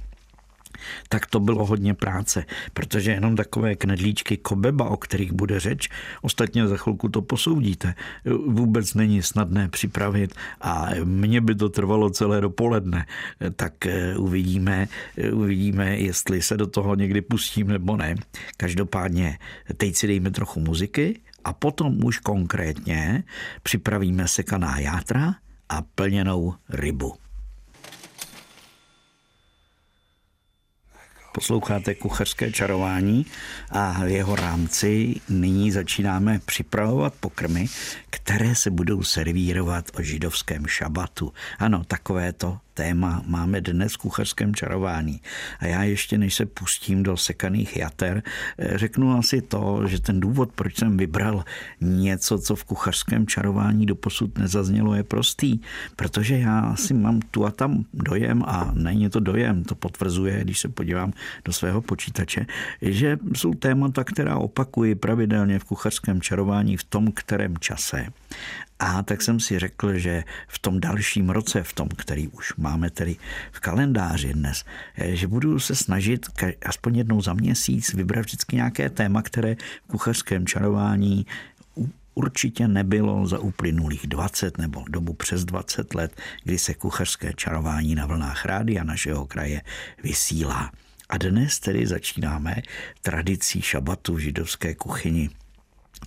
tak 1.09 1.25
to 1.25 1.39
bylo 1.39 1.65
hodně 1.65 1.93
práce, 1.93 2.45
protože 2.73 3.11
jenom 3.11 3.35
takové 3.35 3.75
knedlíčky 3.75 4.37
kobeba, 4.37 4.89
o 4.89 4.97
kterých 4.97 5.31
bude 5.31 5.59
řeč, 5.59 5.89
ostatně 6.21 6.67
za 6.67 6.77
chvilku 6.77 7.09
to 7.09 7.21
posoudíte, 7.21 7.95
vůbec 8.47 8.93
není 8.93 9.21
snadné 9.21 9.69
připravit 9.69 10.35
a 10.61 10.89
mně 11.03 11.41
by 11.41 11.55
to 11.55 11.69
trvalo 11.69 12.09
celé 12.09 12.41
dopoledne, 12.41 13.05
tak 13.55 13.85
eh, 13.85 14.17
uvidíme, 14.17 14.87
eh, 15.17 15.31
uvidíme, 15.31 15.97
jestli 15.97 16.41
se 16.41 16.57
do 16.57 16.67
toho 16.67 16.95
někdy 16.95 17.21
pustím 17.21 17.67
nebo 17.67 17.97
ne. 17.97 18.15
Každopádně 18.57 19.37
teď 19.77 19.95
si 19.95 20.07
dejme 20.07 20.31
trochu 20.31 20.59
muziky 20.59 21.19
a 21.43 21.53
potom 21.53 22.03
už 22.03 22.17
konkrétně 22.19 23.23
připravíme 23.63 24.27
sekaná 24.27 24.79
játra 24.79 25.35
a 25.69 25.81
plněnou 25.81 26.53
rybu. 26.69 27.20
Posloucháte 31.33 31.95
kuchařské 31.95 32.51
čarování 32.51 33.25
a 33.69 34.05
v 34.05 34.07
jeho 34.07 34.35
rámci 34.35 35.15
nyní 35.29 35.71
začínáme 35.71 36.39
připravovat 36.45 37.13
pokrmy, 37.19 37.65
které 38.09 38.55
se 38.55 38.69
budou 38.69 39.03
servírovat 39.03 39.85
o 39.99 40.01
židovském 40.01 40.67
šabatu. 40.67 41.33
Ano, 41.59 41.83
takové 41.83 42.33
to 42.33 42.57
téma 42.73 43.23
máme 43.27 43.61
dnes 43.61 43.93
v 43.93 43.97
kuchařském 43.97 44.55
čarování. 44.55 45.21
A 45.59 45.65
já 45.65 45.83
ještě, 45.83 46.17
než 46.17 46.33
se 46.33 46.45
pustím 46.45 47.03
do 47.03 47.17
sekaných 47.17 47.77
jater, 47.77 48.23
řeknu 48.75 49.17
asi 49.17 49.41
to, 49.41 49.87
že 49.87 50.01
ten 50.01 50.19
důvod, 50.19 50.51
proč 50.55 50.77
jsem 50.77 50.97
vybral 50.97 51.45
něco, 51.81 52.39
co 52.39 52.55
v 52.55 52.63
kuchařském 52.63 53.27
čarování 53.27 53.85
doposud 53.85 54.37
nezaznělo, 54.37 54.95
je 54.95 55.03
prostý. 55.03 55.59
Protože 55.95 56.37
já 56.37 56.75
si 56.75 56.93
mám 56.93 57.19
tu 57.31 57.45
a 57.45 57.51
tam 57.51 57.85
dojem, 57.93 58.43
a 58.43 58.71
není 58.73 59.09
to 59.09 59.19
dojem, 59.19 59.63
to 59.63 59.75
potvrzuje, 59.75 60.43
když 60.43 60.59
se 60.59 60.67
podívám 60.69 61.13
do 61.45 61.53
svého 61.53 61.81
počítače, 61.81 62.45
že 62.81 63.17
jsou 63.35 63.53
témata, 63.53 64.03
která 64.03 64.37
opakuji 64.37 64.95
pravidelně 64.95 65.59
v 65.59 65.63
kuchařském 65.63 66.21
čarování 66.21 66.77
v 66.77 66.83
tom 66.83 67.11
kterém 67.11 67.57
čase. 67.57 68.07
A 68.79 69.03
tak 69.03 69.21
jsem 69.21 69.39
si 69.39 69.59
řekl, 69.59 69.97
že 69.97 70.23
v 70.47 70.59
tom 70.59 70.79
dalším 70.79 71.29
roce, 71.29 71.63
v 71.63 71.73
tom, 71.73 71.87
který 71.87 72.27
už 72.27 72.55
máme 72.55 72.89
tedy 72.89 73.15
v 73.51 73.59
kalendáři 73.59 74.33
dnes, 74.33 74.65
že 74.97 75.27
budu 75.27 75.59
se 75.59 75.75
snažit 75.75 76.25
aspoň 76.65 76.95
jednou 76.95 77.21
za 77.21 77.33
měsíc 77.33 77.93
vybrat 77.93 78.25
vždycky 78.25 78.55
nějaké 78.55 78.89
téma, 78.89 79.21
které 79.21 79.55
v 79.55 79.87
kuchařském 79.87 80.47
čarování 80.47 81.25
určitě 82.13 82.67
nebylo 82.67 83.27
za 83.27 83.39
uplynulých 83.39 84.07
20 84.07 84.57
nebo 84.57 84.83
dobu 84.89 85.13
přes 85.13 85.45
20 85.45 85.95
let, 85.95 86.11
kdy 86.43 86.57
se 86.57 86.73
kuchařské 86.73 87.33
čarování 87.33 87.95
na 87.95 88.05
vlnách 88.05 88.45
rádia 88.45 88.83
našeho 88.83 89.25
kraje 89.25 89.61
vysílá. 90.03 90.71
A 91.11 91.17
dnes 91.17 91.59
tedy 91.59 91.87
začínáme 91.87 92.55
tradicí 93.01 93.61
šabatu 93.61 94.15
v 94.15 94.19
židovské 94.19 94.75
kuchyni 94.75 95.29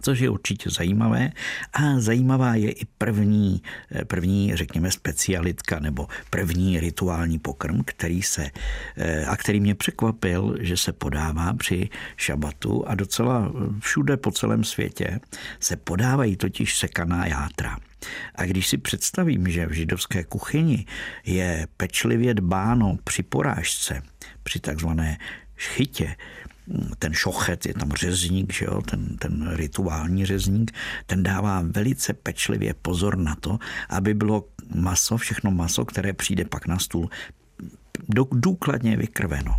což 0.00 0.18
je 0.18 0.30
určitě 0.30 0.70
zajímavé. 0.70 1.32
A 1.72 2.00
zajímavá 2.00 2.54
je 2.54 2.72
i 2.72 2.84
první, 2.98 3.62
první 4.06 4.56
řekněme, 4.56 4.90
specialitka 4.90 5.78
nebo 5.78 6.08
první 6.30 6.80
rituální 6.80 7.38
pokrm, 7.38 7.80
který 7.84 8.22
se, 8.22 8.50
eh, 8.96 9.24
a 9.24 9.36
který 9.36 9.60
mě 9.60 9.74
překvapil, 9.74 10.56
že 10.60 10.76
se 10.76 10.92
podává 10.92 11.52
při 11.52 11.88
šabatu 12.16 12.88
a 12.88 12.94
docela 12.94 13.52
všude 13.80 14.16
po 14.16 14.30
celém 14.30 14.64
světě 14.64 15.20
se 15.60 15.76
podávají 15.76 16.36
totiž 16.36 16.78
sekaná 16.78 17.26
játra. 17.26 17.78
A 18.34 18.44
když 18.44 18.68
si 18.68 18.78
představím, 18.78 19.48
že 19.48 19.66
v 19.66 19.72
židovské 19.72 20.24
kuchyni 20.24 20.86
je 21.26 21.66
pečlivě 21.76 22.34
dbáno 22.34 22.98
při 23.04 23.22
porážce, 23.22 24.02
při 24.44 24.60
takzvané 24.60 25.18
šchytě, 25.56 26.16
ten 26.98 27.12
šochet, 27.12 27.66
je 27.66 27.74
tam 27.74 27.92
řezník, 27.92 28.52
že 28.52 28.64
jo, 28.64 28.82
ten, 28.82 29.16
ten 29.16 29.56
rituální 29.56 30.26
řezník, 30.26 30.72
ten 31.06 31.22
dává 31.22 31.62
velice 31.64 32.12
pečlivě 32.12 32.74
pozor 32.74 33.18
na 33.18 33.34
to, 33.34 33.58
aby 33.88 34.14
bylo 34.14 34.44
maso, 34.74 35.16
všechno 35.16 35.50
maso, 35.50 35.84
které 35.84 36.12
přijde 36.12 36.44
pak 36.44 36.66
na 36.66 36.78
stůl, 36.78 37.10
důkladně 38.32 38.96
vykrveno. 38.96 39.56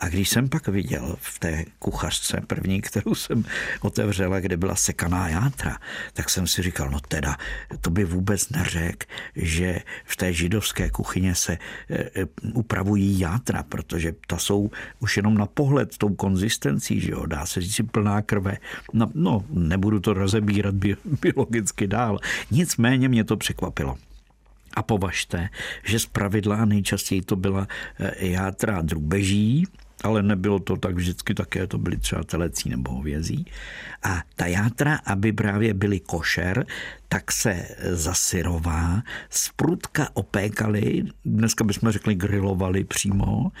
A 0.00 0.08
když 0.08 0.28
jsem 0.28 0.48
pak 0.48 0.68
viděl 0.68 1.16
v 1.20 1.38
té 1.38 1.64
kuchařce 1.78 2.40
první, 2.46 2.80
kterou 2.80 3.14
jsem 3.14 3.44
otevřela, 3.80 4.40
kde 4.40 4.56
byla 4.56 4.76
sekaná 4.76 5.28
játra, 5.28 5.78
tak 6.12 6.30
jsem 6.30 6.46
si 6.46 6.62
říkal, 6.62 6.90
no 6.90 7.00
teda, 7.00 7.36
to 7.80 7.90
by 7.90 8.04
vůbec 8.04 8.50
neřekl, 8.50 9.06
že 9.36 9.80
v 10.04 10.16
té 10.16 10.32
židovské 10.32 10.90
kuchyně 10.90 11.34
se 11.34 11.52
e, 11.52 11.58
e, 11.96 12.26
upravují 12.54 13.20
játra, 13.20 13.62
protože 13.62 14.12
ta 14.26 14.38
jsou 14.38 14.70
už 15.00 15.16
jenom 15.16 15.34
na 15.34 15.46
pohled 15.46 15.98
tou 15.98 16.14
konzistencí, 16.14 17.00
že 17.00 17.10
jo, 17.10 17.26
dá 17.26 17.46
se 17.46 17.60
říct 17.60 17.80
plná 17.92 18.22
krve. 18.22 18.56
No, 18.92 19.10
no 19.14 19.44
nebudu 19.50 20.00
to 20.00 20.14
rozebírat 20.14 20.74
biologicky 21.22 21.86
dál. 21.86 22.18
Nicméně 22.50 23.08
mě 23.08 23.24
to 23.24 23.36
překvapilo. 23.36 23.98
A 24.74 24.82
považte, 24.82 25.48
že 25.84 25.98
z 25.98 26.06
pravidla 26.06 26.64
nejčastěji 26.64 27.22
to 27.22 27.36
byla 27.36 27.68
e, 27.98 28.26
játra 28.26 28.82
drubeží, 28.82 29.66
ale 30.02 30.22
nebylo 30.22 30.58
to 30.58 30.76
tak 30.76 30.94
vždycky 30.94 31.34
také, 31.34 31.66
to 31.66 31.78
byly 31.78 31.96
třeba 31.96 32.24
telecí 32.24 32.68
nebo 32.70 32.92
hovězí. 32.92 33.46
A 34.02 34.22
ta 34.36 34.46
játra, 34.46 35.00
aby 35.04 35.32
právě 35.32 35.74
byly 35.74 36.00
košer, 36.00 36.66
tak 37.08 37.32
se 37.32 37.68
zasyrová, 37.92 39.02
sprutka 39.30 40.08
opékali, 40.14 41.04
dneska 41.24 41.64
bychom 41.64 41.90
řekli 41.90 42.14
grilovali 42.14 42.84
přímo, 42.84 43.52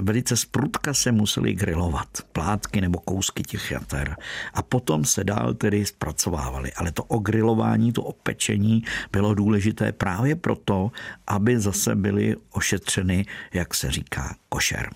velice 0.00 0.36
sprutka 0.36 0.94
se 0.94 1.12
museli 1.12 1.52
grilovat, 1.52 2.08
plátky 2.32 2.80
nebo 2.80 2.98
kousky 2.98 3.42
těch 3.42 3.70
jater. 3.70 4.16
A 4.54 4.62
potom 4.62 5.04
se 5.04 5.24
dál 5.24 5.54
tedy 5.54 5.86
zpracovávaly. 5.86 6.72
Ale 6.72 6.92
to 6.92 7.04
ogrilování, 7.04 7.92
to 7.92 8.02
opečení 8.02 8.84
bylo 9.12 9.34
důležité 9.34 9.92
právě 9.92 10.36
proto, 10.36 10.90
aby 11.26 11.60
zase 11.60 11.94
byly 11.94 12.36
ošetřeny, 12.52 13.26
jak 13.54 13.74
se 13.74 13.90
říká, 13.90 14.36
košer. 14.48 14.90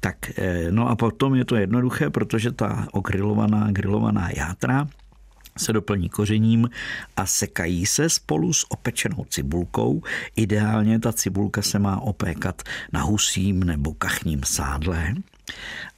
Tak, 0.00 0.16
eh, 0.38 0.66
no 0.70 0.88
a 0.88 0.96
potom 0.96 1.34
je 1.34 1.44
to 1.44 1.56
jednoduché, 1.56 2.10
protože 2.10 2.52
ta 2.52 2.88
ogrilovaná, 2.92 3.68
grilovaná 3.72 4.30
játra 4.36 4.86
se 5.56 5.72
doplní 5.72 6.08
kořením 6.08 6.70
a 7.16 7.26
sekají 7.26 7.86
se 7.86 8.10
spolu 8.10 8.52
s 8.52 8.70
opečenou 8.70 9.24
cibulkou. 9.28 10.02
Ideálně 10.36 10.98
ta 10.98 11.12
cibulka 11.12 11.62
se 11.62 11.78
má 11.78 12.00
opékat 12.00 12.62
na 12.92 13.02
husím 13.02 13.64
nebo 13.64 13.94
kachním 13.94 14.40
sádle, 14.44 15.14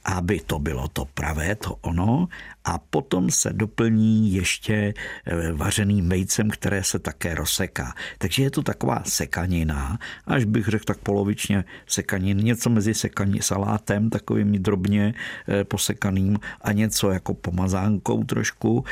aby 0.05 0.39
to 0.39 0.59
bylo 0.59 0.87
to 0.87 1.05
pravé, 1.05 1.55
to 1.55 1.75
ono. 1.81 2.27
A 2.65 2.77
potom 2.77 3.31
se 3.31 3.53
doplní 3.53 4.33
ještě 4.33 4.93
eh, 5.25 5.51
vařeným 5.51 6.09
vejcem, 6.09 6.49
které 6.49 6.83
se 6.83 6.99
také 6.99 7.35
rozseká. 7.35 7.93
Takže 8.17 8.43
je 8.43 8.51
to 8.51 8.61
taková 8.61 9.03
sekanina, 9.05 9.99
až 10.27 10.45
bych 10.45 10.67
řekl 10.67 10.85
tak 10.85 10.97
polovičně 10.97 11.63
sekanin, 11.87 12.37
něco 12.37 12.69
mezi 12.69 12.93
sekaní 12.93 13.41
salátem, 13.41 14.09
takovým 14.09 14.51
drobně 14.51 15.13
eh, 15.47 15.63
posekaným 15.63 16.39
a 16.61 16.71
něco 16.71 17.11
jako 17.11 17.33
pomazánkou 17.33 18.23
trošku 18.23 18.85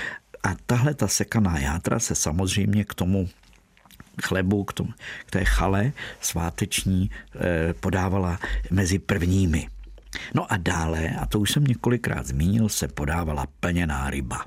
a 0.44 0.56
tahle 0.65 0.94
ta 0.94 1.08
sekaná 1.08 1.60
játra 1.60 2.00
se 2.00 2.15
samozřejmě 2.15 2.84
k 2.84 2.94
tomu 2.94 3.29
chlebu, 4.24 4.63
k, 4.63 4.74
tomu, 4.74 4.94
k 5.25 5.32
té 5.32 5.46
chale 5.46 5.91
sváteční 6.22 7.12
eh, 7.36 7.74
podávala 7.74 8.39
mezi 8.72 9.00
prvními. 9.00 9.67
No 10.34 10.51
a 10.51 10.58
dále, 10.58 11.10
a 11.10 11.25
to 11.25 11.39
už 11.39 11.51
jsem 11.51 11.63
několikrát 11.63 12.27
zmínil, 12.27 12.70
se 12.70 12.88
podávala 12.88 13.48
plněná 13.60 14.10
ryba. 14.10 14.46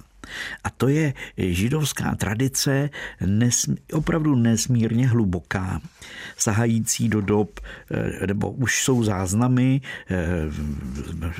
A 0.64 0.70
to 0.70 0.88
je 0.88 1.14
židovská 1.36 2.14
tradice 2.14 2.90
nesmí, 3.26 3.76
opravdu 3.92 4.36
nesmírně 4.36 5.08
hluboká, 5.08 5.80
sahající 6.36 7.08
do 7.08 7.20
dob, 7.20 7.60
eh, 7.90 8.26
nebo 8.26 8.50
už 8.50 8.82
jsou 8.82 9.04
záznamy 9.04 9.80
eh, 10.10 10.16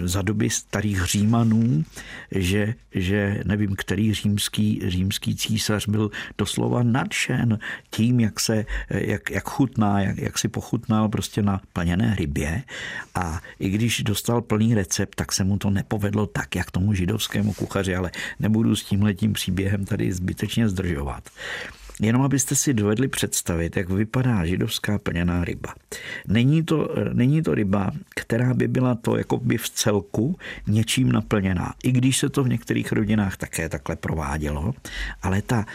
za 0.05 0.23
doby 0.23 0.51
starých 0.51 1.05
římanů, 1.05 1.85
že, 2.31 2.75
že 2.95 3.43
nevím, 3.45 3.77
který 3.77 4.15
římský, 4.15 4.81
římský 4.87 5.37
císař 5.37 5.89
byl 5.89 6.11
doslova 6.39 6.83
nadšen 6.83 7.59
tím, 7.91 8.21
jak 8.21 8.41
se, 8.41 8.67
jak, 8.91 9.31
jak 9.31 9.49
chutná, 9.49 10.01
jak, 10.01 10.19
jak 10.19 10.39
si 10.39 10.49
pochutnal 10.49 11.09
prostě 11.09 11.43
na 11.43 11.61
plněné 11.73 12.15
rybě. 12.19 12.63
A 13.15 13.41
i 13.59 13.69
když 13.69 14.03
dostal 14.03 14.43
plný 14.43 14.75
recept, 14.75 15.15
tak 15.15 15.33
se 15.33 15.45
mu 15.45 15.59
to 15.59 15.71
nepovedlo 15.71 16.27
tak, 16.27 16.57
jak 16.57 16.71
tomu 16.71 16.95
židovskému 16.95 17.53
kuchaři, 17.53 17.97
ale 17.97 18.11
nebudu 18.39 18.70
s 18.77 18.85
tímhletím 18.85 19.33
příběhem 19.33 19.85
tady 19.85 20.13
zbytečně 20.13 20.69
zdržovat. 20.69 21.31
Jenom 22.01 22.23
abyste 22.23 22.55
si 22.55 22.75
dovedli 22.75 23.09
představit, 23.09 23.77
jak 23.77 23.91
vypadá 23.91 24.47
židovská 24.47 24.99
plněná 24.99 25.45
ryba. 25.45 25.75
Není 26.27 26.63
to, 26.63 26.89
není 27.13 27.43
to 27.43 27.55
ryba, 27.55 27.91
která 28.09 28.55
by 28.55 28.69
byla 28.69 28.95
to 28.95 29.17
jako 29.17 29.39
by 29.39 29.59
v 29.59 29.71
celku 29.71 30.39
něčím 30.67 31.13
naplněná. 31.13 31.75
I 31.85 31.93
když 31.93 32.19
se 32.19 32.29
to 32.29 32.45
v 32.45 32.49
některých 32.49 32.93
rodinách 32.93 33.37
také 33.37 33.69
takhle 33.69 33.97
provádělo, 33.97 34.75
ale 35.23 35.43
ta 35.43 35.67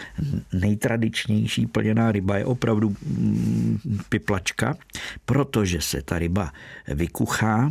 nejtradičnější 0.52 1.66
plněná 1.66 2.12
ryba 2.12 2.36
je 2.36 2.44
opravdu 2.44 2.88
mm, 3.06 3.78
piplačka, 4.08 4.76
protože 5.24 5.80
se 5.80 6.02
ta 6.02 6.18
ryba 6.18 6.52
vykuchá, 6.88 7.70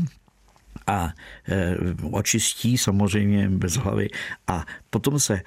a 0.88 1.13
e, 1.50 1.75
očistí 2.12 2.77
samozřejmě 2.77 3.50
bez 3.50 3.74
hlavy 3.74 4.10
a 4.48 4.65
potom 4.89 5.20
se 5.20 5.34
e, 5.34 5.42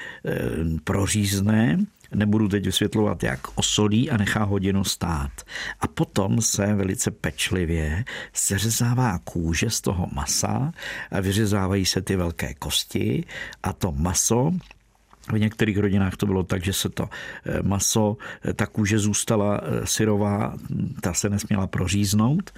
prořízne 0.85 1.79
nebudu 2.15 2.49
teď 2.49 2.65
vysvětlovat, 2.65 3.23
jak 3.23 3.41
osolí 3.59 4.11
a 4.11 4.17
nechá 4.17 4.45
hodinu 4.45 4.85
stát. 4.85 5.31
A 5.81 5.87
potom 5.87 6.41
se 6.41 6.75
velice 6.75 7.11
pečlivě 7.11 8.05
seřezává 8.33 9.19
kůže 9.19 9.71
z 9.71 9.81
toho 9.81 10.09
masa 10.13 10.73
a 11.11 11.21
vyřezávají 11.21 11.87
se 11.87 12.01
ty 12.03 12.17
velké 12.17 12.55
kosti 12.55 13.25
a 13.63 13.73
to 13.73 13.93
maso 13.93 14.53
v 15.33 15.39
některých 15.39 15.79
rodinách 15.79 16.17
to 16.17 16.27
bylo 16.27 16.43
tak, 16.43 16.65
že 16.65 16.73
se 16.73 16.89
to 16.89 17.09
e, 17.45 17.63
maso, 17.63 18.17
ta 18.57 18.67
kůže 18.67 18.99
zůstala 18.99 19.61
syrová, 19.85 20.57
ta 21.01 21.15
se 21.15 21.29
nesměla 21.29 21.67
proříznout, 21.67 22.51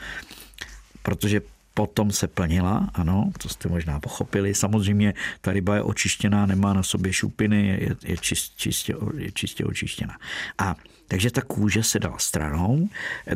protože 1.02 1.40
potom 1.80 2.12
se 2.12 2.28
plnila, 2.28 2.90
ano, 2.94 3.32
to 3.42 3.49
jste 3.49 3.68
možná 3.68 4.00
pochopili. 4.00 4.54
Samozřejmě 4.54 5.14
ta 5.40 5.52
ryba 5.52 5.75
je 5.75 5.82
očištěná, 5.82 6.46
nemá 6.46 6.72
na 6.72 6.82
sobě 6.82 7.12
šupiny, 7.12 7.66
je, 7.66 7.96
je, 8.04 8.16
čist, 8.16 8.56
čistě, 8.56 8.94
je 9.16 9.32
čistě 9.32 9.64
očištěná. 9.64 10.16
A 10.58 10.76
takže 11.08 11.30
ta 11.30 11.40
kůže 11.40 11.82
se 11.82 11.99
dala 11.99 12.18
stranou, 12.18 12.88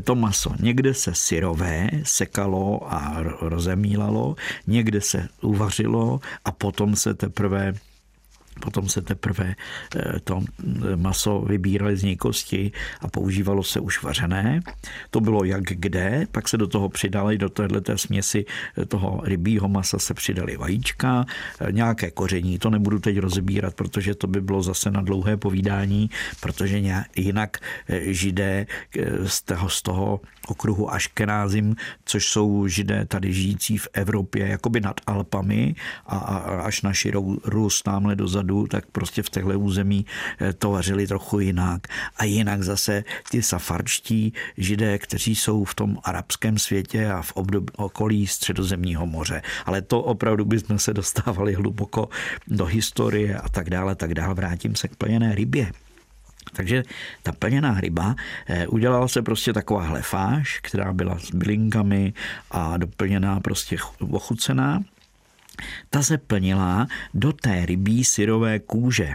to 0.04 0.14
maso 0.14 0.52
někde 0.60 0.94
se 0.94 1.14
syrové 1.14 1.90
sekalo 2.02 2.92
a 2.92 3.24
rozemílalo, 3.40 4.36
někde 4.66 5.00
se 5.00 5.28
uvařilo 5.40 6.20
a 6.44 6.52
potom 6.52 6.96
se 6.96 7.14
teprve 7.14 7.72
Potom 8.60 8.88
se 8.88 9.02
teprve 9.02 9.54
eh, 9.96 10.20
to 10.24 10.42
eh, 10.42 10.96
maso 10.96 11.40
vybírali 11.40 11.96
z 11.96 12.02
něj 12.02 12.16
kosti 12.16 12.72
a 13.00 13.08
používalo 13.08 13.62
se 13.62 13.80
už 13.80 14.02
vařené. 14.02 14.60
To 15.10 15.20
bylo 15.20 15.44
jak 15.44 15.64
kde, 15.64 16.26
pak 16.30 16.48
se 16.48 16.56
do 16.56 16.66
toho 16.66 16.88
přidali, 16.88 17.38
do 17.38 17.48
této 17.48 17.98
směsi 17.98 18.44
eh, 18.78 18.86
toho 18.86 19.20
rybího 19.24 19.68
masa 19.68 19.98
se 19.98 20.14
přidali 20.14 20.56
vajíčka, 20.56 21.24
nějaké 21.70 22.10
koření, 22.10 22.58
to 22.58 22.70
nebudu 22.70 22.98
teď 22.98 23.18
rozebírat, 23.18 23.74
protože 23.74 24.14
to 24.14 24.26
by 24.26 24.40
bylo 24.40 24.62
zase 24.62 24.90
na 24.90 25.02
dlouhé 25.02 25.36
povídání, 25.36 26.10
protože 26.40 26.82
jinak 27.16 27.58
židé 27.88 28.66
z 29.26 29.42
toho, 29.42 29.68
z 29.68 29.82
toho 29.82 30.20
okruhu 30.48 30.92
Aškenázim, 30.92 31.76
což 32.04 32.28
jsou 32.28 32.68
židé 32.68 33.04
tady 33.04 33.32
žijící 33.32 33.78
v 33.78 33.88
Evropě, 33.92 34.46
jakoby 34.46 34.80
nad 34.80 35.00
Alpami 35.06 35.74
a, 36.06 36.16
a 36.16 36.36
až 36.60 36.82
na 36.82 36.92
širou 36.92 37.38
Rus 37.44 37.82
tamhle 37.82 38.16
dozadu, 38.16 38.43
tak 38.66 38.86
prostě 38.86 39.22
v 39.22 39.30
těchto 39.30 39.60
území 39.60 40.06
eh, 40.40 40.52
to 40.52 40.70
vařili 40.70 41.06
trochu 41.06 41.40
jinak. 41.40 41.86
A 42.16 42.24
jinak 42.24 42.62
zase 42.62 43.04
ty 43.30 43.42
safarčtí 43.42 44.32
židé, 44.56 44.98
kteří 44.98 45.36
jsou 45.36 45.64
v 45.64 45.74
tom 45.74 45.98
arabském 46.04 46.58
světě 46.58 47.10
a 47.10 47.22
v 47.22 47.32
období 47.32 47.66
okolí 47.76 48.26
středozemního 48.26 49.06
moře. 49.06 49.42
Ale 49.66 49.82
to 49.82 50.02
opravdu 50.02 50.44
bychom 50.44 50.78
se 50.78 50.94
dostávali 50.94 51.54
hluboko 51.54 52.08
do 52.46 52.64
historie 52.64 53.38
a 53.38 53.48
tak 53.48 53.70
dále, 53.70 53.94
tak 53.94 54.14
dále. 54.14 54.34
Vrátím 54.34 54.74
se 54.74 54.88
k 54.88 54.96
plněné 54.96 55.34
rybě. 55.34 55.72
Takže 56.52 56.82
ta 57.22 57.32
plněná 57.32 57.80
ryba, 57.80 58.14
eh, 58.46 58.66
udělala 58.66 59.08
se 59.08 59.22
prostě 59.22 59.52
taková 59.52 59.82
hlefáž, 59.82 60.60
která 60.62 60.92
byla 60.92 61.18
s 61.18 61.30
bylinkami 61.30 62.12
a 62.50 62.76
doplněná 62.76 63.40
prostě 63.40 63.76
ochucená. 64.10 64.80
Ta 65.90 66.02
se 66.02 66.18
plnila 66.18 66.86
do 67.14 67.32
té 67.32 67.66
rybí 67.66 68.04
syrové 68.04 68.58
kůže. 68.58 69.14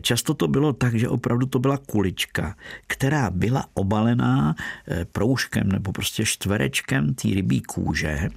Často 0.00 0.34
to 0.34 0.48
bylo 0.48 0.72
tak, 0.72 0.94
že 0.94 1.08
opravdu 1.08 1.46
to 1.46 1.58
byla 1.58 1.76
kulička, 1.76 2.56
která 2.86 3.30
byla 3.30 3.66
obalená 3.74 4.54
eh, 4.88 5.04
proužkem 5.04 5.68
nebo 5.68 5.92
prostě 5.92 6.24
štverečkem 6.24 7.14
té 7.14 7.28
rybí 7.28 7.60
kůže 7.60 8.28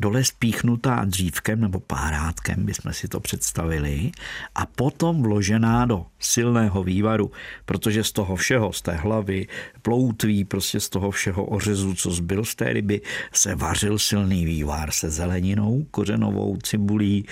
dole 0.00 0.24
spíchnutá 0.24 1.04
dřívkem 1.04 1.60
nebo 1.60 1.80
párátkem, 1.80 2.66
bychom 2.66 2.92
si 2.92 3.08
to 3.08 3.20
představili, 3.20 4.10
a 4.54 4.66
potom 4.66 5.22
vložená 5.22 5.86
do 5.86 6.06
silného 6.20 6.82
vývaru, 6.82 7.30
protože 7.64 8.04
z 8.04 8.12
toho 8.12 8.36
všeho, 8.36 8.72
z 8.72 8.82
té 8.82 8.92
hlavy, 8.92 9.46
ploutví, 9.82 10.44
prostě 10.44 10.80
z 10.80 10.88
toho 10.88 11.10
všeho 11.10 11.44
ořezu, 11.44 11.94
co 11.94 12.10
zbyl 12.10 12.44
z 12.44 12.54
té 12.54 12.72
ryby, 12.72 13.00
se 13.32 13.54
vařil 13.54 13.98
silný 13.98 14.44
vývar 14.44 14.90
se 14.90 15.10
zeleninou, 15.10 15.86
kořenovou, 15.90 16.56
cibulí, 16.56 17.26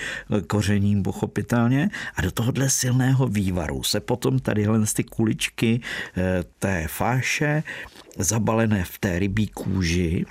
kořením 0.47 1.03
pochopitelně. 1.03 1.89
A 2.15 2.21
do 2.21 2.31
tohohle 2.31 2.69
silného 2.69 3.27
vývaru 3.27 3.83
se 3.83 3.99
potom 3.99 4.39
tadyhle 4.39 4.79
ty 4.95 5.03
kuličky 5.03 5.81
eh, 6.17 6.43
té 6.59 6.87
fáše 6.87 7.63
zabalené 8.17 8.83
v 8.83 8.99
té 8.99 9.19
rybí 9.19 9.47
kůži 9.47 10.25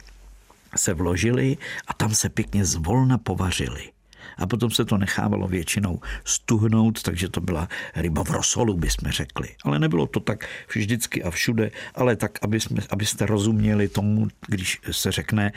se 0.77 0.95
vložili 0.95 1.57
a 1.87 1.95
tam 1.95 2.15
se 2.15 2.29
pěkně 2.29 2.65
zvolna 2.65 3.19
povařili. 3.19 3.95
A 4.37 4.47
potom 4.47 4.71
se 4.71 4.85
to 4.85 4.99
nechávalo 4.99 5.49
většinou 5.49 6.01
stuhnout, 6.25 7.03
takže 7.03 7.29
to 7.29 7.41
byla 7.41 7.69
ryba 7.97 8.25
v 8.25 8.31
rosolu, 8.31 8.75
bychom 8.75 9.11
řekli. 9.11 9.49
Ale 9.65 9.79
nebylo 9.79 10.07
to 10.07 10.21
tak 10.21 10.49
vždycky 10.75 11.23
a 11.23 11.31
všude, 11.31 11.71
ale 11.95 12.17
tak, 12.17 12.39
aby 12.43 12.61
jsme, 12.61 12.83
abyste 12.91 13.27
rozuměli 13.27 13.89
tomu, 13.89 14.29
když 14.49 14.81
se 14.91 15.13
řekne 15.13 15.53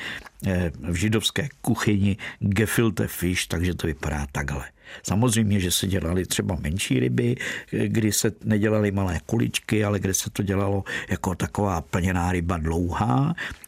eh, 0.46 0.72
v 0.90 0.96
židovské 0.96 1.50
kuchyni 1.62 2.18
gefilte 2.40 3.08
fish, 3.08 3.48
takže 3.48 3.74
to 3.74 3.88
vypadá 3.88 4.28
takhle. 4.32 4.66
Samozřejmě, 5.04 5.60
že 5.60 5.72
se 5.72 5.88
dělaly 5.88 6.26
třeba 6.26 6.56
menší 6.62 7.00
ryby, 7.00 7.36
kdy 7.72 8.12
se 8.12 8.32
nedělaly 8.44 8.92
malé 8.92 9.20
kuličky, 9.26 9.84
ale 9.84 10.00
kde 10.00 10.14
se 10.14 10.30
to 10.30 10.44
dělalo 10.44 10.84
jako 11.10 11.36
taková 11.36 11.82
plněná 11.82 12.32
ryba 12.32 12.58
dlouhá, 12.58 13.36
eh, 13.38 13.67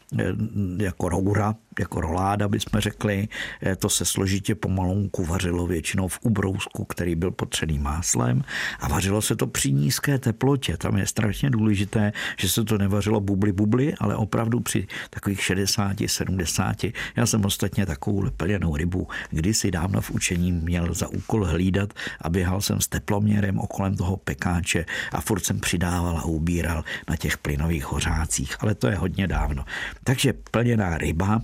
jako 0.78 1.08
roura, 1.08 1.54
jako 1.78 2.00
roláda, 2.00 2.48
bychom 2.48 2.80
řekli. 2.80 3.28
Eh, 3.62 3.76
to 3.76 3.88
se 3.88 4.04
složitě 4.04 4.54
pomalonku 4.54 5.24
vařilo 5.24 5.66
většinou 5.66 6.08
v 6.08 6.18
ubrousku, 6.22 6.84
který 6.84 7.14
byl 7.14 7.30
potřený 7.30 7.78
máslem 7.78 8.42
a 8.80 8.88
vařilo 8.88 9.22
se 9.22 9.36
to 9.36 9.46
při 9.46 9.72
nízké 9.72 10.18
teplotě. 10.18 10.76
Tam 10.76 10.96
je 10.96 11.06
strašně 11.06 11.50
důležité, 11.50 12.12
že 12.38 12.48
se 12.48 12.64
to 12.64 12.78
nevařilo 12.78 13.20
bubli 13.20 13.52
bubli, 13.52 13.94
ale 13.98 14.16
opravdu 14.16 14.60
při 14.60 14.86
takových 15.10 15.42
60, 15.42 15.96
70. 16.06 16.76
Já 17.16 17.26
jsem 17.26 17.44
ostatně 17.44 17.86
takovou 17.86 18.30
plněnou 18.36 18.76
rybu 18.76 19.08
kdysi 19.30 19.70
dávno 19.70 20.00
v 20.00 20.10
učení 20.10 20.52
měl 20.52 20.94
za 20.94 21.08
úkol 21.08 21.44
hlídat 21.44 21.92
a 22.20 22.28
běhal 22.28 22.60
jsem 22.60 22.80
s 22.80 22.88
teploměrem 22.88 23.58
okolem 23.58 23.96
toho 23.96 24.16
pekáče 24.16 24.86
a 25.12 25.20
furt 25.20 25.44
jsem 25.44 25.60
přidával 25.60 26.18
a 26.18 26.24
ubíral 26.24 26.84
na 27.08 27.16
těch 27.16 27.38
plynových 27.38 27.84
hořácích, 27.84 28.56
ale 28.60 28.74
to 28.74 28.86
je 28.86 28.96
hodně 28.96 29.26
dávno. 29.26 29.64
Takže 30.04 30.32
plněná 30.50 30.98
ryba, 30.98 31.42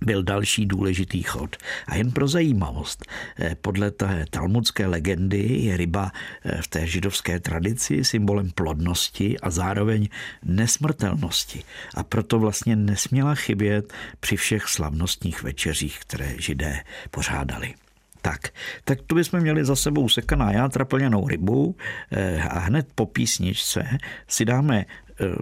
byl 0.00 0.22
další 0.22 0.66
důležitý 0.66 1.22
chod. 1.22 1.56
A 1.86 1.96
jen 1.96 2.10
pro 2.10 2.28
zajímavost, 2.28 3.04
eh, 3.38 3.56
podle 3.60 3.90
té 3.90 4.24
talmudské 4.30 4.86
legendy 4.86 5.42
je 5.42 5.76
ryba 5.76 6.12
eh, 6.44 6.62
v 6.62 6.68
té 6.68 6.86
židovské 6.86 7.40
tradici 7.40 8.04
symbolem 8.04 8.50
plodnosti 8.50 9.38
a 9.38 9.50
zároveň 9.50 10.08
nesmrtelnosti. 10.44 11.62
A 11.94 12.02
proto 12.02 12.38
vlastně 12.38 12.76
nesměla 12.76 13.34
chybět 13.34 13.92
při 14.20 14.36
všech 14.36 14.68
slavnostních 14.68 15.42
večeřích, 15.42 15.98
které 16.00 16.34
židé 16.38 16.80
pořádali. 17.10 17.74
Tak, 18.22 18.40
tak 18.84 19.02
tu 19.02 19.14
bychom 19.14 19.40
měli 19.40 19.64
za 19.64 19.76
sebou 19.76 20.08
sekaná 20.08 20.52
játra 20.52 20.84
plněnou 20.84 21.28
rybu 21.28 21.76
eh, 22.10 22.42
a 22.42 22.58
hned 22.58 22.86
po 22.94 23.06
písničce 23.06 23.98
si 24.28 24.44
dáme 24.44 24.84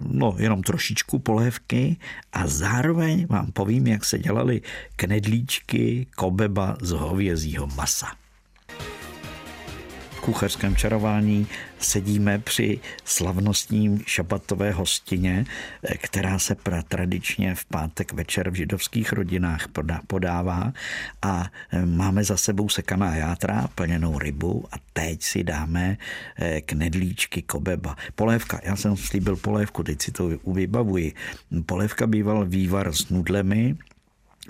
no, 0.03 0.35
jenom 0.39 0.63
trošičku 0.63 1.19
polévky 1.19 1.97
a 2.33 2.47
zároveň 2.47 3.27
vám 3.27 3.53
povím, 3.53 3.87
jak 3.87 4.05
se 4.05 4.19
dělali 4.19 4.63
knedlíčky 4.97 6.07
kobeba 6.17 6.77
z 6.83 6.91
hovězího 6.91 7.67
masa. 7.67 8.07
Kuchařském 10.29 10.77
čarování 10.77 11.47
sedíme 11.79 12.39
při 12.39 12.81
slavnostním 13.05 14.03
šabatové 14.07 14.73
hostině, 14.73 15.45
která 15.97 16.39
se 16.39 16.55
pra 16.55 16.83
tradičně 16.83 17.55
v 17.55 17.65
pátek 17.65 18.13
večer 18.13 18.51
v 18.51 18.55
židovských 18.55 19.13
rodinách 19.13 19.69
podává 20.07 20.73
a 21.23 21.51
e, 21.73 21.87
máme 21.87 22.25
za 22.25 22.37
sebou 22.37 22.69
sekaná 22.69 23.17
játra, 23.17 23.69
plněnou 23.75 24.19
rybu 24.19 24.65
a 24.73 24.77
teď 24.93 25.23
si 25.23 25.45
dáme 25.45 25.97
e, 26.37 26.61
knedlíčky 26.61 27.43
kobeba. 27.43 27.97
Polévka, 28.15 28.61
já 28.63 28.77
jsem 28.77 28.97
slíbil 28.97 29.37
polévku, 29.37 29.83
teď 29.83 30.03
si 30.03 30.13
to 30.13 30.31
vybavuji. 30.47 31.15
Polévka 31.67 32.07
býval 32.07 32.47
vývar 32.47 32.93
s 32.93 33.09
nudlemi, 33.09 33.77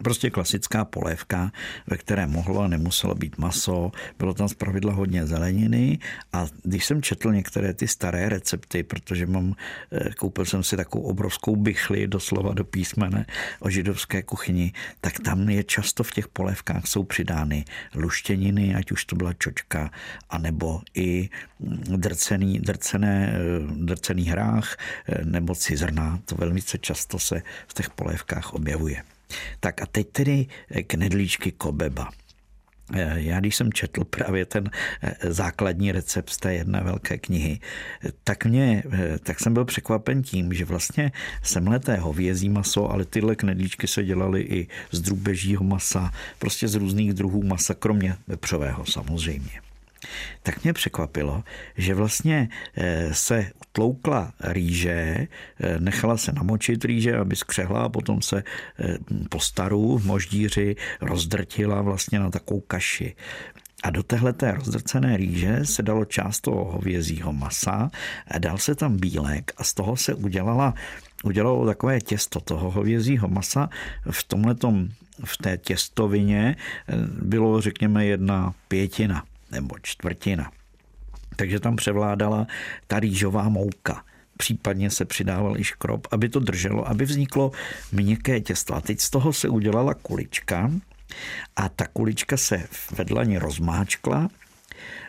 Prostě 0.04 0.30
klasická 0.30 0.84
polévka, 0.84 1.52
ve 1.86 1.96
které 1.96 2.26
mohlo 2.26 2.60
a 2.60 2.68
nemuselo 2.68 3.14
být 3.14 3.38
maso, 3.38 3.92
bylo 4.18 4.34
tam 4.34 4.48
zpravidla 4.48 4.92
hodně 4.92 5.26
zeleniny 5.26 5.98
a 6.32 6.46
když 6.62 6.84
jsem 6.84 7.02
četl 7.02 7.32
některé 7.32 7.74
ty 7.74 7.88
staré 7.88 8.28
recepty, 8.28 8.82
protože 8.82 9.26
mám, 9.26 9.54
eh, 9.92 10.10
koupil 10.18 10.44
jsem 10.44 10.62
si 10.62 10.76
takovou 10.76 11.04
obrovskou 11.04 11.56
bychli 11.56 12.06
doslova 12.06 12.54
do 12.54 12.64
písmene 12.64 13.26
o 13.60 13.70
židovské 13.70 14.22
kuchyni, 14.22 14.72
tak 15.00 15.20
tam 15.20 15.48
je 15.48 15.64
často 15.64 16.02
v 16.04 16.12
těch 16.12 16.28
polévkách 16.28 16.86
jsou 16.86 17.04
přidány 17.04 17.64
luštěniny, 17.94 18.74
ať 18.74 18.92
už 18.92 19.04
to 19.04 19.16
byla 19.16 19.32
čočka, 19.32 19.90
anebo 20.30 20.80
i 20.94 21.30
drcený, 21.96 22.58
drcené, 22.58 23.32
eh, 23.34 23.38
drcený 23.84 24.24
hrách 24.24 24.76
eh, 25.08 25.24
nebo 25.24 25.54
cizrna. 25.54 26.20
To 26.24 26.34
velmi 26.34 26.60
často 26.62 27.18
se 27.18 27.42
v 27.66 27.74
těch 27.74 27.90
polévkách 27.90 28.54
objevuje. 28.54 29.17
Tak 29.60 29.82
a 29.82 29.86
teď 29.86 30.08
tedy 30.12 30.46
knedlíčky 30.86 31.52
kobeba. 31.52 32.10
Eh, 32.92 33.14
já 33.16 33.40
když 33.40 33.56
jsem 33.56 33.72
četl 33.72 34.04
právě 34.04 34.46
ten 34.46 34.70
eh, 35.02 35.32
základní 35.32 35.92
recept 35.92 36.30
z 36.30 36.36
té 36.36 36.54
jedné 36.54 36.80
velké 36.80 37.18
knihy, 37.18 37.60
tak, 38.24 38.46
mě, 38.46 38.82
eh, 38.92 39.18
tak 39.18 39.40
jsem 39.40 39.54
byl 39.54 39.64
překvapen 39.64 40.22
tím, 40.22 40.52
že 40.52 40.64
vlastně 40.64 41.12
semleté 41.42 41.96
hovězí 41.96 42.48
maso, 42.48 42.90
ale 42.90 43.04
tyhle 43.04 43.36
knedlíčky 43.36 43.86
se 43.86 44.04
dělaly 44.04 44.40
i 44.40 44.68
z 44.90 45.00
drůbežího 45.00 45.64
masa, 45.64 46.12
prostě 46.38 46.68
z 46.68 46.74
různých 46.74 47.12
druhů 47.12 47.42
masa, 47.42 47.74
kromě 47.74 48.16
vepřového 48.26 48.86
samozřejmě 48.86 49.60
tak 50.42 50.64
mě 50.64 50.72
překvapilo, 50.72 51.44
že 51.76 51.94
vlastně 51.94 52.48
eh, 52.76 53.14
se 53.14 53.50
tloukla 53.72 54.32
rýže, 54.40 55.26
eh, 55.60 55.80
nechala 55.80 56.16
se 56.16 56.32
namočit 56.32 56.84
rýže, 56.84 57.16
aby 57.16 57.36
skřehla 57.36 57.82
a 57.82 57.88
potom 57.88 58.22
se 58.22 58.42
eh, 58.78 58.98
po 59.28 59.40
staru 59.40 59.98
v 59.98 60.06
moždíři 60.06 60.76
rozdrtila 61.00 61.82
vlastně 61.82 62.18
na 62.18 62.30
takovou 62.30 62.60
kaši. 62.60 63.16
A 63.82 63.90
do 63.90 64.02
téhle 64.02 64.32
té 64.32 64.52
rozdrcené 64.52 65.16
rýže 65.16 65.58
se 65.62 65.82
dalo 65.82 66.04
část 66.04 66.40
toho 66.40 66.64
hovězího 66.64 67.32
masa, 67.32 67.90
dal 68.38 68.58
se 68.58 68.74
tam 68.74 68.96
bílek 68.96 69.52
a 69.56 69.64
z 69.64 69.74
toho 69.74 69.96
se 69.96 70.14
udělala 70.14 70.74
udělalo 71.24 71.66
takové 71.66 72.00
těsto 72.00 72.40
toho 72.40 72.70
hovězího 72.70 73.28
masa. 73.28 73.68
V 74.10 74.24
tomhletom, 74.24 74.88
v 75.24 75.36
té 75.36 75.56
těstovině 75.58 76.56
bylo, 77.22 77.60
řekněme, 77.60 78.06
jedna 78.06 78.54
pětina 78.68 79.24
nebo 79.50 79.76
čtvrtina. 79.82 80.50
Takže 81.38 81.60
tam 81.60 81.76
převládala 81.76 82.46
ta 82.86 83.00
rýžová 83.00 83.48
mouka. 83.48 84.04
Případně 84.36 84.90
se 84.90 85.04
přidával 85.04 85.60
i 85.60 85.64
škrob, 85.64 86.06
aby 86.10 86.28
to 86.28 86.40
drželo, 86.40 86.88
aby 86.88 87.04
vzniklo 87.04 87.52
měkké 87.92 88.40
těsto. 88.40 88.74
A 88.74 88.80
teď 88.80 89.00
z 89.00 89.10
toho 89.10 89.32
se 89.32 89.48
udělala 89.48 89.94
kulička 89.94 90.70
a 91.56 91.68
ta 91.68 91.86
kulička 91.86 92.36
se 92.36 92.66
vedle 92.96 93.26
ní 93.26 93.38
rozmáčkla 93.38 94.28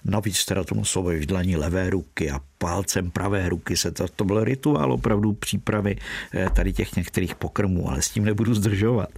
Navíc 0.06 0.46
teda 0.46 0.63
tomu 0.63 0.86
slovo 0.86 1.12
dlaní 1.26 1.56
levé 1.56 1.89
ruky 1.89 2.32
a 2.32 2.39
palcem 2.58 3.12
pravé 3.12 3.50
ruky 3.50 3.78
se 3.78 3.92
to, 3.92 4.08
to 4.08 4.26
byl 4.26 4.44
rituál 4.44 4.94
opravdu 4.94 5.34
přípravy 5.34 5.96
eh, 6.34 6.50
tady 6.50 6.74
těch 6.74 6.96
některých 6.96 7.36
pokrmů, 7.36 7.89
ale 7.89 8.02
s 8.02 8.10
tím 8.10 8.26
nebudu 8.26 8.54
zdržovat. 8.54 9.10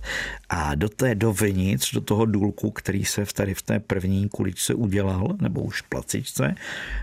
A 0.50 0.76
do 0.76 0.90
té 0.90 1.16
dovnitř, 1.16 1.94
do 1.94 2.02
toho 2.02 2.26
důlku, 2.26 2.72
který 2.72 3.06
se 3.06 3.26
v 3.26 3.34
tady 3.34 3.54
v 3.54 3.62
té 3.62 3.80
první 3.80 4.30
kuličce 4.30 4.74
udělal, 4.74 5.36
nebo 5.42 5.62
už 5.62 5.82
placičce, 5.82 6.56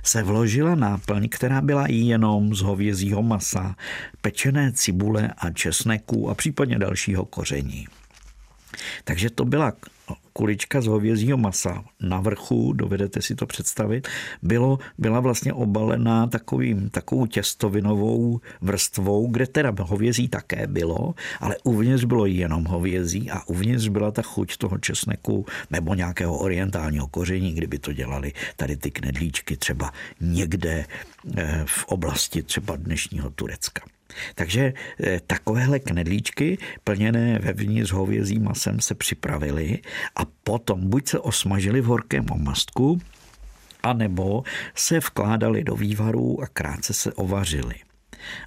se 0.05 0.23
vložila 0.23 0.75
náplň, 0.75 1.29
která 1.29 1.61
byla 1.61 1.87
jenom 1.89 2.55
z 2.55 2.61
hovězího 2.61 3.23
masa, 3.23 3.77
pečené 4.21 4.73
cibule 4.73 5.31
a 5.39 5.51
česneku 5.51 6.31
a 6.31 6.35
případně 6.35 6.79
dalšího 6.79 7.25
koření. 7.25 7.87
Takže 9.05 9.31
to 9.31 9.45
byla 9.45 9.73
kulička 10.39 10.81
z 10.81 10.87
hovězího 10.87 11.37
masa. 11.37 11.85
Na 12.01 12.21
vrchu, 12.21 12.73
dovedete 12.73 13.23
si 13.23 13.35
to 13.35 13.47
představit, 13.47 14.09
bylo, 14.43 14.79
byla 14.99 15.21
vlastně 15.21 15.53
obalená 15.53 16.27
takovým, 16.27 16.91
takovou 16.91 17.27
těstovinovou 17.27 18.41
vrstvou, 18.61 19.27
kde 19.27 19.47
teda 19.47 19.75
hovězí 19.83 20.29
také 20.29 20.67
bylo, 20.67 21.15
ale 21.41 21.57
uvnitř 21.65 22.05
bylo 22.05 22.27
jenom 22.27 22.65
hovězí 22.65 23.31
a 23.31 23.43
uvnitř 23.47 23.89
byla 23.89 24.11
ta 24.11 24.23
chuť 24.23 24.57
toho 24.57 24.79
česneku 24.79 25.47
nebo 25.71 25.95
nějakého 25.95 26.39
orientálního 26.39 27.07
koření, 27.07 27.53
kdyby 27.53 27.79
to 27.79 27.93
dělali 27.93 28.33
tady 28.57 28.77
ty 28.77 28.91
knedlíčky 28.91 29.57
třeba 29.57 29.91
někde 30.21 30.85
v 31.65 31.85
oblasti 31.85 32.43
třeba 32.43 32.77
dnešního 32.77 33.31
Turecka. 33.31 33.83
Takže 34.35 34.73
eh, 35.01 35.21
takovéhle 35.27 35.79
knedlíčky 35.79 36.59
plněné 36.85 37.39
vevnitř 37.39 37.93
hovězím 37.93 38.45
masem 38.45 38.81
se 38.81 38.95
připravily 38.95 39.79
a 40.17 40.25
potom 40.45 40.91
buď 40.91 41.09
se 41.09 41.19
osmažili 41.19 41.81
v 41.81 41.85
horkém 41.85 42.27
omastku, 42.31 43.01
anebo 43.83 44.43
se 44.75 44.99
vkládali 44.99 45.65
do 45.65 45.77
vývarů 45.77 46.43
a 46.43 46.47
krátce 46.47 46.95
se 46.95 47.13
ovařili 47.13 47.75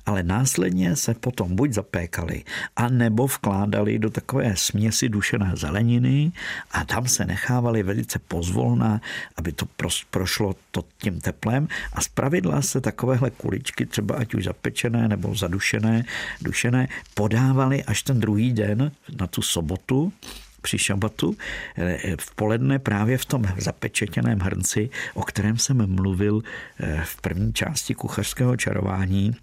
ale 0.05 0.23
následně 0.23 0.95
se 0.95 1.13
potom 1.13 1.55
buď 1.55 1.73
zapékali, 1.73 2.43
a 2.75 2.89
nebo 2.89 3.27
vkládali 3.27 3.99
do 3.99 4.09
takové 4.09 4.55
směsi 4.55 5.09
dušené 5.09 5.51
zeleniny 5.55 6.31
a 6.71 6.85
tam 6.85 7.07
se 7.07 7.25
nechávali 7.25 7.83
velice 7.83 8.19
pozvolna, 8.19 9.01
aby 9.37 9.51
to 9.51 9.65
prošlo 10.09 10.55
to 10.71 10.83
tím 10.97 11.21
teplem. 11.21 11.67
A 11.93 12.01
zpravidla 12.01 12.61
se 12.61 12.81
takovéhle 12.81 13.29
kuličky, 13.29 13.85
třeba 13.85 14.15
ať 14.15 14.33
už 14.33 14.43
zapečené 14.43 15.07
nebo 15.07 15.35
zadušené, 15.35 16.05
dušené, 16.41 16.87
podávali 17.13 17.83
až 17.83 18.03
ten 18.03 18.19
druhý 18.19 18.53
den 18.53 18.91
na 19.19 19.27
tu 19.27 19.41
sobotu, 19.41 20.13
při 20.61 20.77
šabatu 20.77 21.37
eh, 21.77 22.15
v 22.19 22.35
poledne 22.35 22.79
právě 22.79 23.17
v 23.17 23.25
tom 23.25 23.45
zapečetěném 23.57 24.39
hrnci, 24.39 24.89
o 25.13 25.23
kterém 25.23 25.57
jsem 25.57 25.95
mluvil 25.95 26.41
eh, 26.79 27.01
v 27.05 27.21
první 27.21 27.53
části 27.53 27.95
kuchařského 27.95 28.57
čarování, 28.57 29.35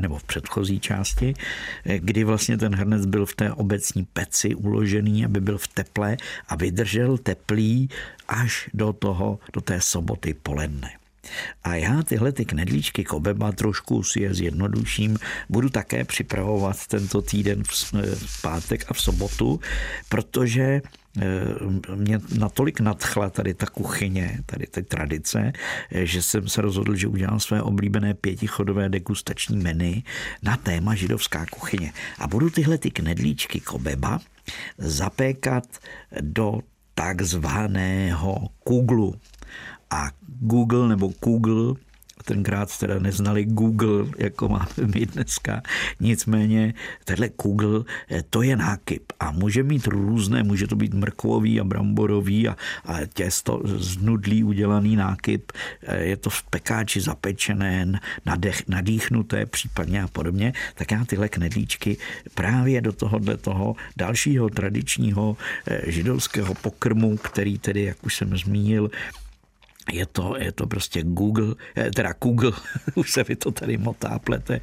nebo 0.00 0.18
v 0.18 0.24
předchozí 0.24 0.80
části, 0.80 1.34
eh, 1.84 1.98
kdy 1.98 2.24
vlastně 2.24 2.56
ten 2.56 2.74
hrnec 2.74 3.06
byl 3.06 3.26
v 3.26 3.34
té 3.34 3.52
obecní 3.52 4.04
peci 4.04 4.54
uložený, 4.54 5.24
aby 5.24 5.40
byl 5.40 5.58
v 5.58 5.68
teple 5.68 6.16
a 6.48 6.56
vydržel 6.56 7.18
teplý 7.18 7.88
až 8.28 8.70
do 8.74 8.92
toho, 8.92 9.38
do 9.52 9.60
té 9.60 9.80
soboty 9.80 10.34
poledne. 10.34 10.90
A 11.64 11.74
já 11.74 12.02
tyhle 12.02 12.32
ty 12.32 12.44
knedlíčky 12.44 13.04
kobeba 13.04 13.52
trošku 13.52 14.02
si 14.02 14.20
je 14.20 14.34
zjednoduším, 14.34 15.18
budu 15.48 15.68
také 15.68 16.04
připravovat 16.04 16.86
tento 16.86 17.22
týden 17.22 17.62
v 18.14 18.42
pátek 18.42 18.84
a 18.88 18.94
v 18.94 19.00
sobotu, 19.00 19.60
protože 20.08 20.80
Eh, 20.82 20.99
mě 21.94 22.20
natolik 22.38 22.80
nadchla 22.80 23.30
tady 23.30 23.54
ta 23.54 23.66
kuchyně, 23.66 24.40
tady 24.46 24.66
ty 24.66 24.82
tradice, 24.82 25.52
eh, 25.92 26.06
že 26.06 26.22
jsem 26.22 26.48
se 26.48 26.60
rozhodl, 26.62 26.94
že 26.94 27.06
udělám 27.06 27.40
své 27.40 27.62
oblíbené 27.62 28.14
pětichodové 28.14 28.88
degustační 28.88 29.56
menu 29.56 30.02
na 30.42 30.56
téma 30.56 30.94
židovská 30.94 31.46
kuchyně. 31.46 31.92
A 32.18 32.26
budu 32.26 32.50
tyhle 32.50 32.78
ty 32.78 32.90
knedlíčky 32.90 33.60
kobeba 33.60 34.20
zapékat 34.78 35.64
do 36.20 36.60
takzvaného 36.94 38.48
kuglu. 38.64 39.14
A 39.90 40.10
Google 40.40 40.88
nebo 40.88 41.12
Google 41.24 41.74
tenkrát 42.22 42.78
teda 42.78 42.98
neznali 42.98 43.44
Google, 43.44 44.06
jako 44.18 44.48
máme 44.48 44.66
my 44.94 45.06
dneska. 45.06 45.62
Nicméně 46.00 46.74
tenhle 47.04 47.28
Google, 47.42 47.84
eh, 48.10 48.22
to 48.30 48.42
je 48.42 48.56
nákyp 48.56 49.12
a 49.20 49.30
může 49.30 49.62
mít 49.62 49.86
různé, 49.86 50.42
může 50.42 50.66
to 50.66 50.76
být 50.76 50.94
mrkvový 50.94 51.60
a 51.60 51.64
bramborový 51.64 52.48
a, 52.48 52.56
a 52.84 53.06
těsto 53.14 53.62
z 53.64 53.96
nudlí 53.96 54.44
udělaný 54.44 54.96
nákyp. 54.96 55.52
Eh, 55.82 56.04
je 56.04 56.16
to 56.16 56.30
v 56.30 56.42
pekáči 56.42 57.00
zapečené, 57.00 58.00
nadech, 58.26 58.68
nadýchnuté 58.68 59.46
případně 59.46 60.02
a 60.02 60.08
podobně. 60.08 60.52
Tak 60.74 60.90
já 60.90 61.04
tyhle 61.04 61.28
knedlíčky 61.28 61.96
právě 62.34 62.80
do 62.80 62.92
tohohle 62.92 63.36
toho 63.36 63.76
dalšího 63.96 64.48
tradičního 64.48 65.36
eh, 65.66 65.90
židovského 65.90 66.54
pokrmu, 66.54 67.16
který 67.16 67.58
tedy, 67.58 67.82
jak 67.82 68.04
už 68.04 68.16
jsem 68.16 68.38
zmínil, 68.38 68.90
je 69.92 70.06
to, 70.06 70.36
je 70.38 70.52
to 70.52 70.66
prostě 70.66 71.02
Google, 71.02 71.54
eh, 71.76 71.90
teda 71.90 72.14
Google, 72.20 72.52
už 72.94 73.10
se 73.10 73.24
mi 73.28 73.36
to 73.36 73.50
tady 73.50 73.76
motá, 73.76 74.18
plete, 74.18 74.60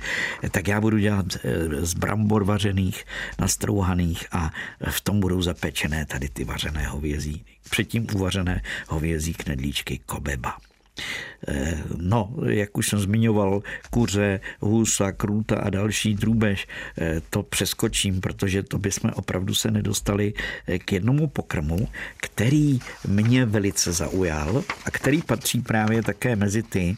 tak 0.52 0.68
já 0.68 0.82
budu 0.82 0.98
dělat 0.98 1.26
eh, 1.36 1.86
z 1.86 1.94
brambor 1.94 2.44
vařených, 2.44 3.06
nastrouhaných 3.40 4.28
a 4.32 4.52
v 4.90 5.02
tom 5.02 5.20
budou 5.20 5.42
zapečené 5.42 6.06
tady 6.06 6.30
ty 6.30 6.44
vařené 6.44 6.88
hovězí, 6.88 7.46
předtím 7.70 8.08
uvařené 8.16 8.62
hovězí 8.88 9.34
knedlíčky 9.34 10.00
kobeba. 10.06 10.58
Eh, 11.48 11.84
no, 11.98 12.34
jak 12.50 12.78
už 12.78 12.90
jsem 12.90 13.00
zmiňoval, 13.00 13.64
kuře, 13.90 14.40
husa, 14.60 15.12
kruta 15.12 15.56
a 15.56 15.70
další 15.70 16.16
drůbež, 16.16 16.68
eh, 16.98 17.22
to 17.30 17.44
přeskočím, 17.44 18.22
protože 18.22 18.64
to 18.64 18.78
bychom 18.78 19.12
opravdu 19.16 19.54
se 19.54 19.72
nedostali 19.72 20.34
eh, 20.68 20.80
k 20.80 20.92
jednomu 20.92 21.28
pokrmu, 21.28 21.88
který 22.18 22.80
mě 23.08 23.46
velice 23.46 23.94
zaujal 23.94 24.64
a 24.86 24.92
který 24.92 25.22
patří 25.22 25.62
právě 25.62 26.04
také 26.04 26.36
mezi 26.36 26.64
ty, 26.64 26.98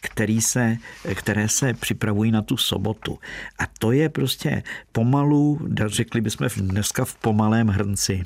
který 0.00 0.40
se, 0.40 0.76
které 1.14 1.48
se 1.48 1.74
připravují 1.74 2.30
na 2.30 2.42
tu 2.42 2.56
sobotu. 2.56 3.18
A 3.58 3.66
to 3.78 3.92
je 3.92 4.08
prostě 4.08 4.62
pomalu, 4.92 5.68
řekli 5.86 6.20
bychom 6.20 6.48
dneska 6.58 7.04
v 7.04 7.14
pomalém 7.14 7.68
hrnci, 7.68 8.22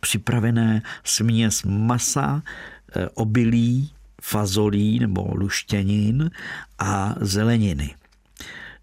připravené 0.00 0.82
směs 1.04 1.62
masa, 1.62 2.42
obilí, 3.14 3.90
fazolí 4.22 4.98
nebo 4.98 5.34
luštěnin 5.34 6.30
a 6.78 7.14
zeleniny. 7.20 7.94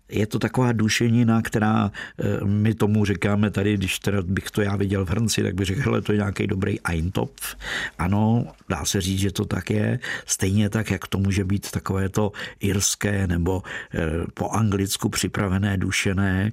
Je 0.10 0.28
to 0.28 0.39
taková 0.39 0.71
dušenina, 0.71 1.41
která 1.41 1.91
eh, 2.19 2.45
my 2.45 2.74
tomu 2.74 3.06
říkáme 3.06 3.52
tady, 3.52 3.78
když 3.78 4.00
teda 4.00 4.21
bych 4.21 4.52
to 4.52 4.62
já 4.62 4.76
viděl 4.76 5.06
v 5.06 5.10
hrnci, 5.10 5.43
tak 5.43 5.56
bych 5.56 5.65
řekl, 5.65 5.95
že 5.95 6.02
to 6.02 6.12
je 6.12 6.17
nějaký 6.17 6.48
dobrý 6.48 6.82
Eintopf. 6.82 7.56
Ano, 7.98 8.45
dá 8.69 8.86
se 8.86 9.02
říct, 9.02 9.19
že 9.19 9.32
to 9.32 9.45
tak 9.45 9.69
je. 9.69 10.00
Stejně 10.26 10.69
tak, 10.69 10.91
jak 10.91 11.08
to 11.08 11.17
může 11.17 11.43
být 11.43 11.71
takové 11.71 12.10
to 12.10 12.32
irské 12.60 13.28
nebo 13.28 13.63
eh, 13.93 14.00
po 14.34 14.50
anglicku 14.50 15.10
připravené 15.10 15.78
dušené, 15.78 16.52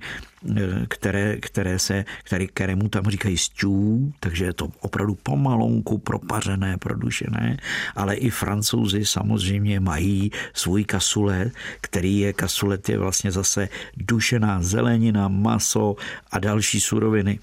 které, 0.88 1.36
které 1.36 1.78
se, 1.78 2.04
které, 2.24 2.46
kterému 2.46 2.88
tam 2.88 3.04
říkají 3.04 3.38
stů, 3.38 4.12
takže 4.20 4.44
je 4.44 4.52
to 4.52 4.68
opravdu 4.80 5.14
pomalonku 5.14 5.98
propařené, 5.98 6.78
produšené, 6.78 7.56
ale 7.96 8.14
i 8.14 8.30
francouzi 8.30 9.04
samozřejmě 9.04 9.80
mají 9.80 10.30
svůj 10.54 10.84
kasule, 10.84 11.50
který 11.80 12.18
je, 12.18 12.32
kasulet 12.32 12.88
je 12.88 12.98
vlastně 12.98 13.30
zase 13.32 13.68
dušená 13.96 14.62
zelenina, 14.62 15.28
maso 15.28 15.96
a 16.30 16.38
další 16.38 16.80
suroviny. 16.80 17.38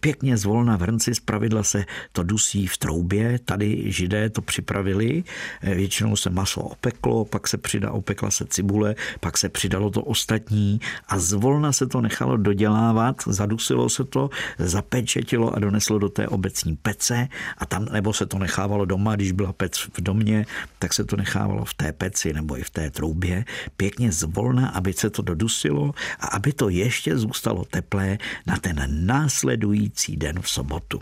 Pěkně 0.00 0.36
zvolna 0.36 0.76
v 0.76 0.80
hrnci, 0.80 1.12
pravidla 1.24 1.62
se 1.62 1.84
to 2.12 2.22
dusí 2.22 2.66
v 2.66 2.76
troubě, 2.76 3.38
tady 3.38 3.92
židé 3.92 4.30
to 4.30 4.42
připravili, 4.42 5.24
většinou 5.62 6.16
se 6.16 6.30
maso 6.30 6.60
opeklo, 6.60 7.24
pak 7.24 7.48
se 7.48 7.58
přidá, 7.58 7.92
opekla 7.92 8.30
se 8.30 8.44
cibule, 8.44 8.94
pak 9.20 9.38
se 9.38 9.48
přidalo 9.48 9.90
to 9.90 10.02
ostatní 10.02 10.80
a 11.08 11.18
zvolna 11.18 11.72
se 11.72 11.86
to 11.86 12.00
nechalo 12.00 12.36
dodělávat, 12.36 13.22
zadusilo 13.26 13.88
se 13.88 14.04
to, 14.04 14.30
zapečetilo 14.58 15.54
a 15.54 15.58
doneslo 15.58 15.98
do 15.98 16.08
té 16.08 16.28
obecní 16.28 16.76
pece 16.76 17.28
a 17.58 17.66
tam, 17.66 17.84
nebo 17.84 18.12
se 18.12 18.26
to 18.26 18.38
nechávalo 18.38 18.84
doma, 18.84 19.16
když 19.16 19.32
byla 19.32 19.52
pec 19.52 19.78
v 19.78 20.00
domě, 20.00 20.46
tak 20.78 20.94
se 20.94 21.04
to 21.04 21.16
nechávalo 21.16 21.64
v 21.64 21.74
té 21.74 21.92
peci 21.92 22.32
nebo 22.32 22.58
i 22.58 22.62
v 22.62 22.70
té 22.70 22.90
troubě, 22.90 23.44
pěkně 23.76 24.12
zvolna, 24.12 24.68
aby 24.68 24.92
se 24.92 25.10
to 25.10 25.22
dodusilo 25.22 25.94
a 26.20 26.26
aby 26.26 26.52
to 26.52 26.68
ještě 26.68 27.18
zůstalo 27.18 27.64
teplé 27.64 28.18
na 28.46 28.56
ten 28.56 29.06
následný 29.06 29.47
následující 29.48 30.16
den 30.16 30.40
v 30.40 30.50
sobotu. 30.50 31.00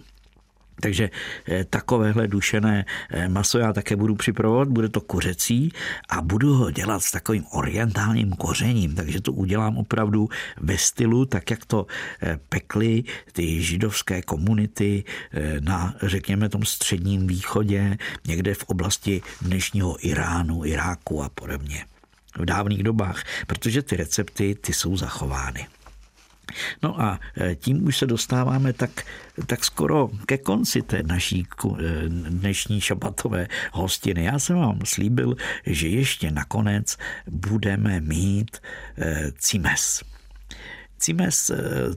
Takže 0.81 1.11
eh, 1.49 1.65
takovéhle 1.65 2.29
dušené 2.29 2.85
eh, 3.11 3.29
maso 3.29 3.59
já 3.59 3.73
také 3.73 3.97
budu 3.97 4.15
připravovat, 4.15 4.69
bude 4.69 4.89
to 4.89 5.01
kuřecí 5.01 5.73
a 6.09 6.23
budu 6.23 6.55
ho 6.55 6.71
dělat 6.71 7.03
s 7.03 7.11
takovým 7.11 7.45
orientálním 7.53 8.33
kořením, 8.33 8.95
takže 8.95 9.21
to 9.21 9.33
udělám 9.33 9.79
opravdu 9.79 10.29
ve 10.61 10.79
stylu, 10.79 11.25
tak 11.27 11.51
jak 11.51 11.65
to 11.65 11.87
eh, 12.23 12.39
pekly 12.49 13.05
ty 13.33 13.63
židovské 13.63 14.23
komunity 14.23 15.05
na, 15.61 15.95
řekněme, 16.03 16.49
tom 16.49 16.65
středním 16.65 17.27
východě, 17.27 17.99
někde 18.27 18.55
v 18.55 18.65
oblasti 18.65 19.23
dnešního 19.43 19.97
Iránu, 20.07 20.65
Iráku 20.65 21.23
a 21.23 21.29
podobně 21.29 21.85
v 22.39 22.45
dávných 22.45 22.83
dobách, 22.83 23.25
protože 23.47 23.83
ty 23.83 23.97
recepty, 23.97 24.55
ty 24.55 24.73
jsou 24.73 24.97
zachovány. 24.97 25.67
No 26.83 27.01
a 27.01 27.21
e, 27.41 27.55
tím 27.55 27.87
už 27.87 27.99
se 27.99 28.07
dostáváme 28.07 28.73
tak, 28.73 28.91
tak 29.47 29.65
skoro 29.65 30.11
ke 30.27 30.39
konci 30.39 30.83
té 30.83 31.03
naší 31.03 31.47
e, 31.65 32.09
dnešní 32.09 32.81
šabatové 32.81 33.49
hostiny. 33.73 34.25
Já 34.25 34.39
jsem 34.39 34.57
vám 34.57 34.79
slíbil, 34.85 35.37
že 35.67 35.89
ještě 35.89 36.31
nakonec 36.31 36.97
budeme 37.27 38.01
mít 38.01 38.57
e, 38.99 39.33
cimes. 39.39 40.03
Cimes 40.99 41.51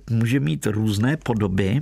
může 0.10 0.40
mít 0.40 0.66
různé 0.66 1.18
podoby 1.18 1.82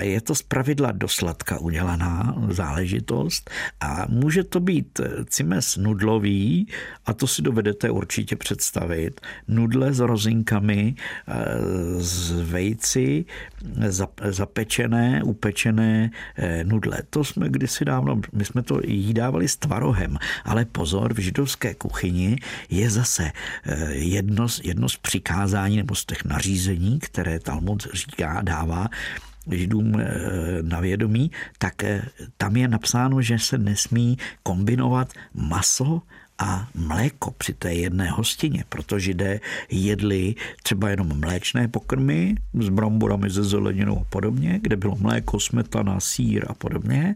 je 0.00 0.20
to 0.20 0.34
zpravidla 0.34 0.92
do 0.92 1.08
sladka 1.08 1.58
udělaná 1.58 2.34
záležitost 2.48 3.50
a 3.80 4.06
může 4.08 4.44
to 4.44 4.60
být 4.60 5.00
cimes 5.28 5.76
nudlový 5.76 6.68
a 7.06 7.12
to 7.12 7.26
si 7.26 7.42
dovedete 7.42 7.90
určitě 7.90 8.36
představit. 8.36 9.20
Nudle 9.48 9.92
s 9.92 9.98
rozinkami, 9.98 10.94
eh, 11.28 11.34
z 11.98 12.30
vejci, 12.30 13.24
zapečené, 14.30 15.22
upečené 15.22 16.10
eh, 16.36 16.64
nudle. 16.64 16.98
To 17.10 17.24
jsme 17.24 17.48
kdysi 17.48 17.84
dávno, 17.84 18.20
my 18.32 18.44
jsme 18.44 18.62
to 18.62 18.80
jídávali 18.84 19.48
s 19.48 19.56
tvarohem, 19.56 20.18
ale 20.44 20.64
pozor, 20.64 21.14
v 21.14 21.18
židovské 21.18 21.74
kuchyni 21.74 22.36
je 22.70 22.90
zase 22.90 23.32
eh, 23.64 23.94
jedno, 23.94 24.46
jedno 24.62 24.88
z 24.88 24.96
přikázání 24.96 25.76
nebo 25.76 25.94
z 25.94 26.04
těch 26.04 26.24
nařízení, 26.24 26.98
které 26.98 27.38
Talmud 27.38 27.86
říká, 27.94 28.42
dává, 28.42 28.88
Židům 29.50 30.00
eh, 30.00 30.08
na 30.62 30.80
vědomí, 30.80 31.30
tak 31.58 31.84
eh, 31.84 32.02
tam 32.36 32.56
je 32.56 32.68
napsáno, 32.68 33.22
že 33.22 33.38
se 33.38 33.58
nesmí 33.58 34.18
kombinovat 34.42 35.12
maso 35.34 36.02
a 36.38 36.68
mléko 36.74 37.30
při 37.30 37.52
té 37.52 37.74
jedné 37.74 38.10
hostině, 38.10 38.64
protože 38.68 39.00
židé 39.00 39.40
jedli 39.70 40.34
třeba 40.62 40.90
jenom 40.90 41.20
mléčné 41.20 41.68
pokrmy 41.68 42.34
s 42.60 42.68
bramborami 42.68 43.30
ze 43.30 43.44
zeleninou 43.44 44.00
a 44.00 44.04
podobně, 44.04 44.60
kde 44.62 44.76
bylo 44.76 44.96
mléko, 44.96 45.40
smetana, 45.40 46.00
sír 46.00 46.44
a 46.48 46.54
podobně. 46.54 47.14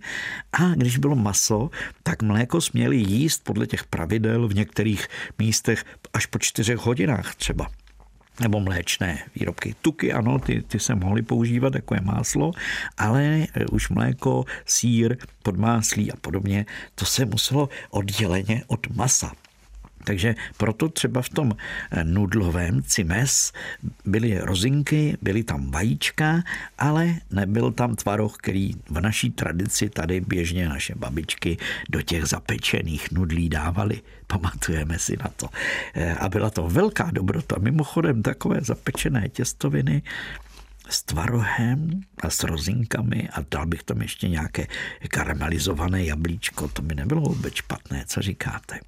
A 0.53 0.75
když 0.75 0.99
bylo 0.99 1.17
maso, 1.17 1.71
tak 2.03 2.23
mléko 2.23 2.61
směli 2.61 2.97
jíst 2.97 3.45
podle 3.45 3.67
těch 3.67 3.85
pravidel 3.85 4.49
v 4.49 4.55
některých 4.55 5.09
místech 5.39 5.85
až 6.13 6.27
po 6.27 6.39
čtyřech 6.39 6.79
hodinách 6.79 7.35
třeba 7.35 7.67
nebo 8.43 8.61
mléčné 8.61 9.19
výrobky. 9.35 9.75
Tuky, 9.83 10.13
ano, 10.13 10.39
ty, 10.39 10.63
ty 10.63 10.79
se 10.79 10.95
mohly 10.95 11.23
používat, 11.23 11.75
jako 11.75 11.95
je 11.95 12.01
máslo, 12.01 12.53
ale 12.99 13.23
e, 13.25 13.67
už 13.73 13.89
mléko, 13.89 14.45
sír, 14.67 15.17
podmáslí 15.43 16.13
a 16.13 16.17
podobně, 16.17 16.67
to 16.95 17.05
se 17.05 17.25
muselo 17.25 17.69
odděleně 17.91 18.63
od 18.67 18.97
masa. 18.97 19.33
Takže 20.05 20.35
proto 20.57 20.89
třeba 20.89 21.23
v 21.23 21.29
tom 21.29 21.53
eh, 21.91 22.05
nudlovém 22.05 22.83
cimes 22.83 23.53
byly 24.05 24.39
rozinky, 24.39 25.17
byly 25.23 25.43
tam 25.43 25.71
vajíčka, 25.71 26.43
ale 26.79 27.15
nebyl 27.31 27.73
tam 27.73 27.97
tvaroh, 27.97 28.37
který 28.37 28.75
v 28.91 29.01
naší 29.01 29.31
tradici 29.31 29.91
tady 29.91 30.21
běžně 30.21 30.69
naše 30.69 30.95
babičky 30.95 31.57
do 31.91 32.03
těch 32.03 32.25
zapečených 32.25 33.13
nudlí 33.13 33.49
dávali. 33.49 34.01
Pamatujeme 34.27 34.99
si 34.99 35.17
na 35.17 35.31
to. 35.37 35.49
Eh, 35.95 36.15
a 36.15 36.29
byla 36.29 36.51
to 36.51 36.69
velká 36.69 37.11
dobrota. 37.13 37.57
Mimochodem 37.59 38.23
takové 38.23 38.61
zapečené 38.61 39.29
těstoviny 39.29 40.03
s 40.89 41.03
tvarohem 41.03 42.01
a 42.23 42.31
s 42.31 42.45
rozinkami 42.45 43.29
a 43.33 43.45
dal 43.51 43.67
bych 43.67 43.83
tam 43.83 44.03
ještě 44.03 44.29
nějaké 44.29 44.67
karamelizované 45.09 46.05
jablíčko. 46.05 46.69
To 46.69 46.83
by 46.83 46.95
nebylo 46.95 47.21
vůbec 47.21 47.55
špatné, 47.55 48.05
co 48.07 48.23
říkáte? 48.23 48.81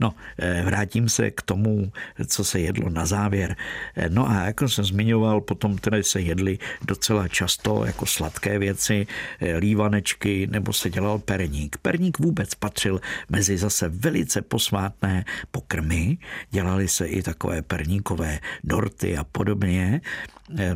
No, 0.00 0.14
eh, 0.38 0.62
vrátím 0.62 1.08
se 1.08 1.30
k 1.30 1.42
tomu, 1.42 1.92
co 2.26 2.44
se 2.44 2.60
jedlo 2.60 2.90
na 2.90 3.06
závěr. 3.06 3.56
Eh, 3.96 4.08
no 4.08 4.30
a 4.30 4.34
jako 4.34 4.68
jsem 4.68 4.84
zmiňoval, 4.84 5.40
potom 5.40 5.78
tedy 5.78 6.04
se 6.04 6.20
jedly 6.20 6.58
docela 6.82 7.28
často 7.28 7.84
jako 7.84 8.06
sladké 8.06 8.58
věci, 8.58 9.06
eh, 9.40 9.56
lívanečky 9.56 10.46
nebo 10.50 10.72
se 10.72 10.90
dělal 10.90 11.18
perník. 11.18 11.76
Perník 11.76 12.18
vůbec 12.18 12.54
patřil 12.54 13.00
mezi 13.28 13.58
zase 13.58 13.88
velice 13.88 14.42
posvátné 14.42 15.24
pokrmy. 15.50 16.18
Dělali 16.50 16.88
se 16.88 17.06
i 17.06 17.22
takové 17.22 17.62
perníkové 17.62 18.38
dorty 18.64 19.16
a 19.16 19.24
podobně. 19.24 20.00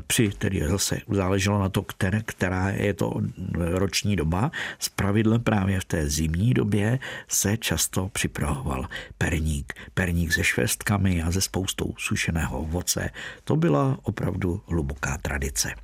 Při, 0.06 0.30
tedy 0.38 0.62
zase 0.68 0.98
záleželo 1.08 1.58
na 1.58 1.68
to, 1.68 1.82
které, 1.82 2.22
která 2.22 2.70
je 2.70 2.94
to 2.94 3.20
roční 3.58 4.16
doba. 4.16 4.50
Z 4.78 4.88
pravidle 4.88 5.38
právě 5.38 5.80
v 5.80 5.84
té 5.84 6.08
zimní 6.08 6.54
době 6.54 6.98
se 7.28 7.56
často 7.56 8.08
připravoval 8.08 8.81
perník. 9.18 9.72
Perník 9.94 10.32
se 10.32 10.44
švestkami 10.44 11.22
a 11.22 11.30
ze 11.30 11.40
spoustou 11.40 11.94
sušeného 11.98 12.58
ovoce. 12.58 13.10
To 13.44 13.56
byla 13.56 13.98
opravdu 14.02 14.62
hluboká 14.66 15.18
tradice. 15.22 15.74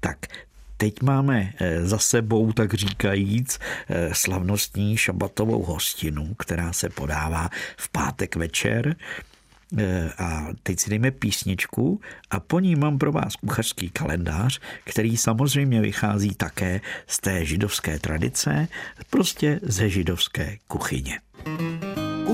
Tak 0.00 0.18
teď 0.76 1.02
máme 1.02 1.52
eh, 1.60 1.86
za 1.86 1.98
sebou, 1.98 2.52
tak 2.52 2.74
říkajíc, 2.74 3.58
eh, 3.88 4.10
slavnostní 4.12 4.96
šabatovou 4.96 5.62
hostinu, 5.62 6.34
která 6.34 6.72
se 6.72 6.88
podává 6.88 7.50
v 7.76 7.88
pátek 7.88 8.36
večer 8.36 8.96
Eh, 9.78 10.10
a 10.18 10.46
teď 10.62 10.80
si 10.80 10.90
dejme 10.90 11.10
písničku 11.10 12.00
a 12.30 12.40
po 12.40 12.60
ní 12.60 12.76
mám 12.76 12.98
pro 12.98 13.12
vás 13.12 13.36
kuchařský 13.36 13.90
kalendář, 13.90 14.60
který 14.84 15.16
samozřejmě 15.16 15.80
vychází 15.80 16.34
také 16.34 16.80
z 17.06 17.20
té 17.20 17.44
židovské 17.44 17.98
tradice, 17.98 18.68
prostě 19.10 19.60
ze 19.62 19.88
židovské 19.88 20.56
kuchyně. 20.68 21.20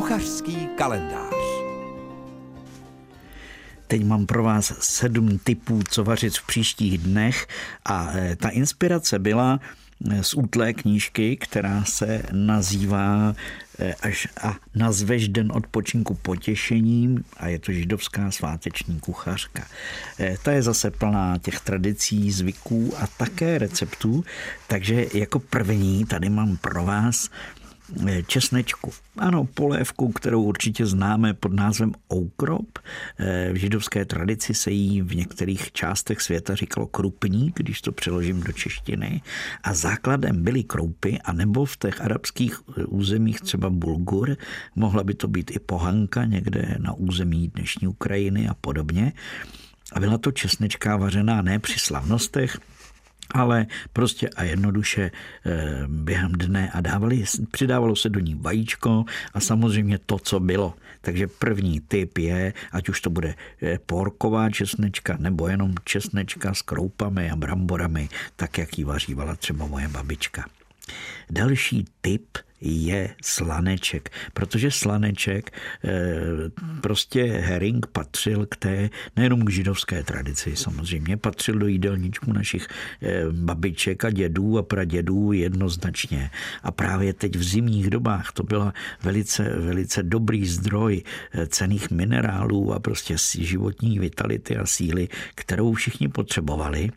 Kuchařský 0.06 0.68
kalendář. 0.76 1.34
Teď 3.86 4.04
mám 4.04 4.26
pro 4.26 4.42
vás 4.42 4.72
sedm 4.80 5.38
typů, 5.38 5.80
co 5.90 6.04
vařit 6.04 6.38
v 6.38 6.46
příštích 6.46 6.98
dnech 6.98 7.46
a 7.84 8.10
eh, 8.14 8.36
ta 8.36 8.48
inspirace 8.48 9.18
byla 9.18 9.60
z 10.20 10.34
útlé 10.34 10.72
knížky, 10.72 11.36
která 11.36 11.84
se 11.84 12.22
nazývá 12.32 13.34
eh, 13.78 13.94
až 13.94 14.28
a 14.42 14.56
nazveš 14.74 15.28
den 15.28 15.52
odpočinku 15.52 16.14
potěšením 16.14 17.24
a 17.36 17.48
je 17.48 17.58
to 17.58 17.72
židovská 17.72 18.30
sváteční 18.30 19.00
kuchařka. 19.00 19.66
Ta 20.42 20.52
je 20.52 20.62
zase 20.62 20.90
plná 20.90 21.38
těch 21.38 21.60
tradicí, 21.60 22.30
zvyků 22.32 22.92
a 22.98 23.06
také 23.06 23.58
receptů, 23.58 24.24
takže 24.66 25.06
jako 25.14 25.38
první 25.38 26.04
tady 26.04 26.28
mám 26.28 26.56
pro 26.56 26.84
vás 26.84 27.30
česnečku. 28.26 28.92
Ano, 29.18 29.44
polévku, 29.44 30.12
kterou 30.12 30.42
určitě 30.42 30.86
známe 30.86 31.34
pod 31.34 31.52
názvem 31.52 31.92
oukrop. 32.12 32.78
Eh, 33.18 33.52
v 33.52 33.56
židovské 33.56 34.04
tradici 34.04 34.54
se 34.54 34.70
jí 34.70 35.02
v 35.02 35.16
některých 35.16 35.72
částech 35.72 36.20
světa 36.20 36.54
říkalo 36.54 36.86
krupník, 36.86 37.56
když 37.56 37.80
to 37.80 37.92
přeložím 37.92 38.40
do 38.40 38.52
češtiny. 38.52 39.22
A 39.62 39.74
základem 39.74 40.44
byly 40.44 40.64
kroupy, 40.64 41.18
a 41.24 41.32
nebo 41.32 41.64
v 41.64 41.76
těch 41.76 42.00
arabských 42.00 42.60
eh, 42.68 42.84
územích 42.84 43.40
třeba 43.40 43.70
bulgur, 43.70 44.36
mohla 44.74 45.04
by 45.04 45.14
to 45.14 45.28
být 45.28 45.50
i 45.50 45.58
pohanka 45.58 46.24
někde 46.24 46.76
na 46.78 46.92
území 46.92 47.48
dnešní 47.48 47.88
Ukrajiny 47.88 48.48
a 48.48 48.54
podobně. 48.54 49.12
A 49.92 50.00
byla 50.00 50.18
to 50.18 50.32
česnečka 50.32 50.96
vařená 50.96 51.42
ne 51.42 51.58
při 51.58 51.78
slavnostech, 51.78 52.58
ale 53.30 53.66
prostě 53.92 54.28
a 54.28 54.42
jednoduše 54.42 55.10
eh, 55.10 55.84
během 55.86 56.32
dne 56.32 56.70
a 56.72 56.80
dávali, 56.80 57.24
přidávalo 57.50 57.96
se 57.96 58.08
do 58.08 58.20
ní 58.20 58.34
vajíčko 58.34 59.04
a 59.34 59.40
samozřejmě 59.40 59.98
to, 60.06 60.18
co 60.18 60.40
bylo. 60.40 60.74
Takže 61.00 61.26
první 61.26 61.80
typ 61.80 62.18
je, 62.18 62.52
ať 62.72 62.88
už 62.88 63.00
to 63.00 63.10
bude 63.10 63.34
eh, 63.62 63.78
porková 63.86 64.50
česnečka 64.50 65.16
nebo 65.18 65.48
jenom 65.48 65.74
česnečka 65.84 66.54
s 66.54 66.62
kroupami 66.62 67.30
a 67.30 67.36
bramborami, 67.36 68.08
tak 68.36 68.58
jak 68.58 68.78
ji 68.78 68.84
vařívala 68.84 69.36
třeba 69.36 69.66
moje 69.66 69.88
babička. 69.88 70.44
Další 71.30 71.84
typ 72.00 72.38
je 72.60 73.14
slaneček, 73.22 74.10
protože 74.32 74.70
slaneček 74.70 75.50
eh, 75.84 75.90
prostě 76.80 77.24
herring 77.24 77.86
patřil 77.86 78.46
k 78.46 78.56
té, 78.56 78.90
nejenom 79.16 79.44
k 79.44 79.50
židovské 79.50 80.02
tradici 80.02 80.56
samozřejmě, 80.56 81.16
patřil 81.16 81.58
do 81.58 81.66
jídelníčku 81.66 82.32
našich 82.32 82.68
eh, 83.02 83.22
babiček 83.32 84.04
a 84.04 84.10
dědů 84.10 84.58
a 84.58 84.62
pradědů 84.62 85.32
jednoznačně. 85.32 86.30
A 86.62 86.70
právě 86.70 87.12
teď 87.12 87.36
v 87.36 87.42
zimních 87.42 87.90
dobách 87.90 88.32
to 88.32 88.42
byla 88.42 88.74
velice, 89.02 89.42
velice 89.58 90.02
dobrý 90.02 90.46
zdroj 90.46 91.02
eh, 91.32 91.46
cených 91.46 91.90
minerálů 91.90 92.72
a 92.72 92.78
prostě 92.78 93.16
životní 93.38 93.98
vitality 93.98 94.56
a 94.56 94.66
síly, 94.66 95.08
kterou 95.34 95.72
všichni 95.72 96.08
potřebovali 96.08 96.90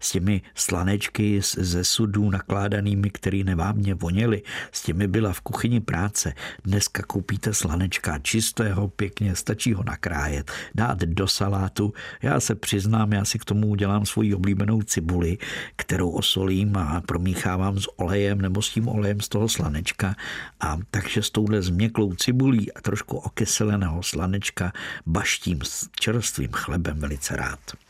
s 0.00 0.10
těmi 0.10 0.42
slanečky 0.54 1.40
ze 1.56 1.84
sudů 1.84 2.30
nakládanými, 2.30 3.10
který 3.10 3.44
nevábně 3.44 3.94
voněly, 3.94 4.42
s 4.72 4.82
těmi 4.82 5.08
byla 5.08 5.32
v 5.32 5.40
kuchyni 5.40 5.80
práce. 5.80 6.32
Dneska 6.64 7.02
koupíte 7.02 7.54
slanečka 7.54 8.18
čistého, 8.18 8.88
pěkně, 8.88 9.34
stačí 9.34 9.72
ho 9.72 9.84
nakrájet, 9.84 10.50
dát 10.74 10.98
do 10.98 11.28
salátu. 11.28 11.92
Já 12.22 12.40
se 12.40 12.54
přiznám, 12.54 13.12
já 13.12 13.24
si 13.24 13.38
k 13.38 13.44
tomu 13.44 13.66
udělám 13.66 14.06
svoji 14.06 14.34
oblíbenou 14.34 14.82
cibuli, 14.82 15.38
kterou 15.76 16.10
osolím 16.10 16.76
a 16.76 17.00
promíchávám 17.00 17.78
s 17.78 17.98
olejem 17.98 18.40
nebo 18.40 18.62
s 18.62 18.70
tím 18.70 18.88
olejem 18.88 19.20
z 19.20 19.28
toho 19.28 19.48
slanečka. 19.48 20.14
A 20.60 20.78
takže 20.90 21.22
s 21.22 21.30
touhle 21.30 21.62
změklou 21.62 22.14
cibulí 22.14 22.72
a 22.72 22.80
trošku 22.80 23.16
okyseleného 23.16 24.02
slanečka 24.02 24.72
baštím 25.06 25.60
s 25.62 25.88
čerstvým 26.00 26.50
chlebem 26.52 26.98
velice 26.98 27.36
rád. 27.36 27.85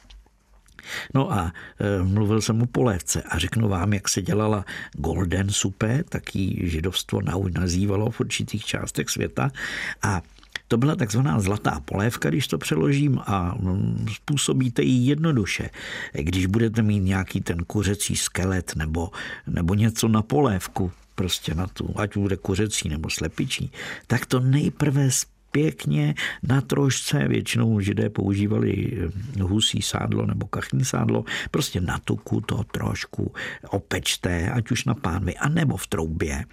No 1.17 1.33
a 1.33 1.53
e, 1.81 2.03
mluvil 2.05 2.41
jsem 2.41 2.63
o 2.63 2.67
polévce 2.67 3.23
a 3.23 3.39
řeknu 3.39 3.69
vám, 3.69 3.93
jak 3.93 4.09
se 4.09 4.23
dělala 4.23 4.65
golden 4.93 5.51
supe, 5.51 6.05
taký 6.09 6.61
židovstvo 6.69 7.21
nazývalo 7.59 8.11
v 8.11 8.21
určitých 8.21 8.65
částech 8.65 9.09
světa 9.09 9.51
a 10.03 10.23
to 10.69 10.77
byla 10.77 10.97
takzvaná 10.97 11.41
zlatá 11.41 11.81
polévka, 11.85 12.29
když 12.29 12.49
to 12.49 12.59
přeložím 12.59 13.19
a 13.27 13.55
mm, 13.59 14.07
způsobíte 14.15 14.83
ji 14.83 15.09
jednoduše. 15.09 15.71
Když 16.13 16.47
budete 16.47 16.83
mít 16.83 17.01
nějaký 17.01 17.41
ten 17.41 17.65
kuřecí 17.65 18.17
skelet 18.17 18.77
nebo, 18.77 19.11
nebo 19.47 19.75
něco 19.75 20.09
na 20.09 20.23
polévku, 20.23 20.93
prostě 21.15 21.55
na 21.55 21.67
tu, 21.67 21.95
ať 21.97 22.17
bude 22.17 22.37
kuřecí 22.37 22.89
nebo 22.89 23.11
slepičí, 23.11 23.73
tak 24.07 24.27
to 24.27 24.41
nejprve 24.41 25.11
pěkně 25.57 26.15
na 26.43 26.61
trošce, 26.61 27.29
většinou 27.29 27.81
židé 27.81 28.11
používali 28.11 28.93
eh, 28.93 29.43
husí 29.43 29.83
sádlo 29.83 30.27
nebo 30.27 30.47
kachní 30.47 30.85
sádlo, 30.85 31.25
prostě 31.51 31.81
na 31.81 31.99
tuku 31.99 32.41
to 32.41 32.65
trošku 32.65 33.33
opečte, 33.69 34.51
ať 34.51 34.71
už 34.71 34.85
na 34.85 34.95
pánvi, 34.95 35.37
anebo 35.37 35.77
v 35.77 35.87
troubě 35.87 36.45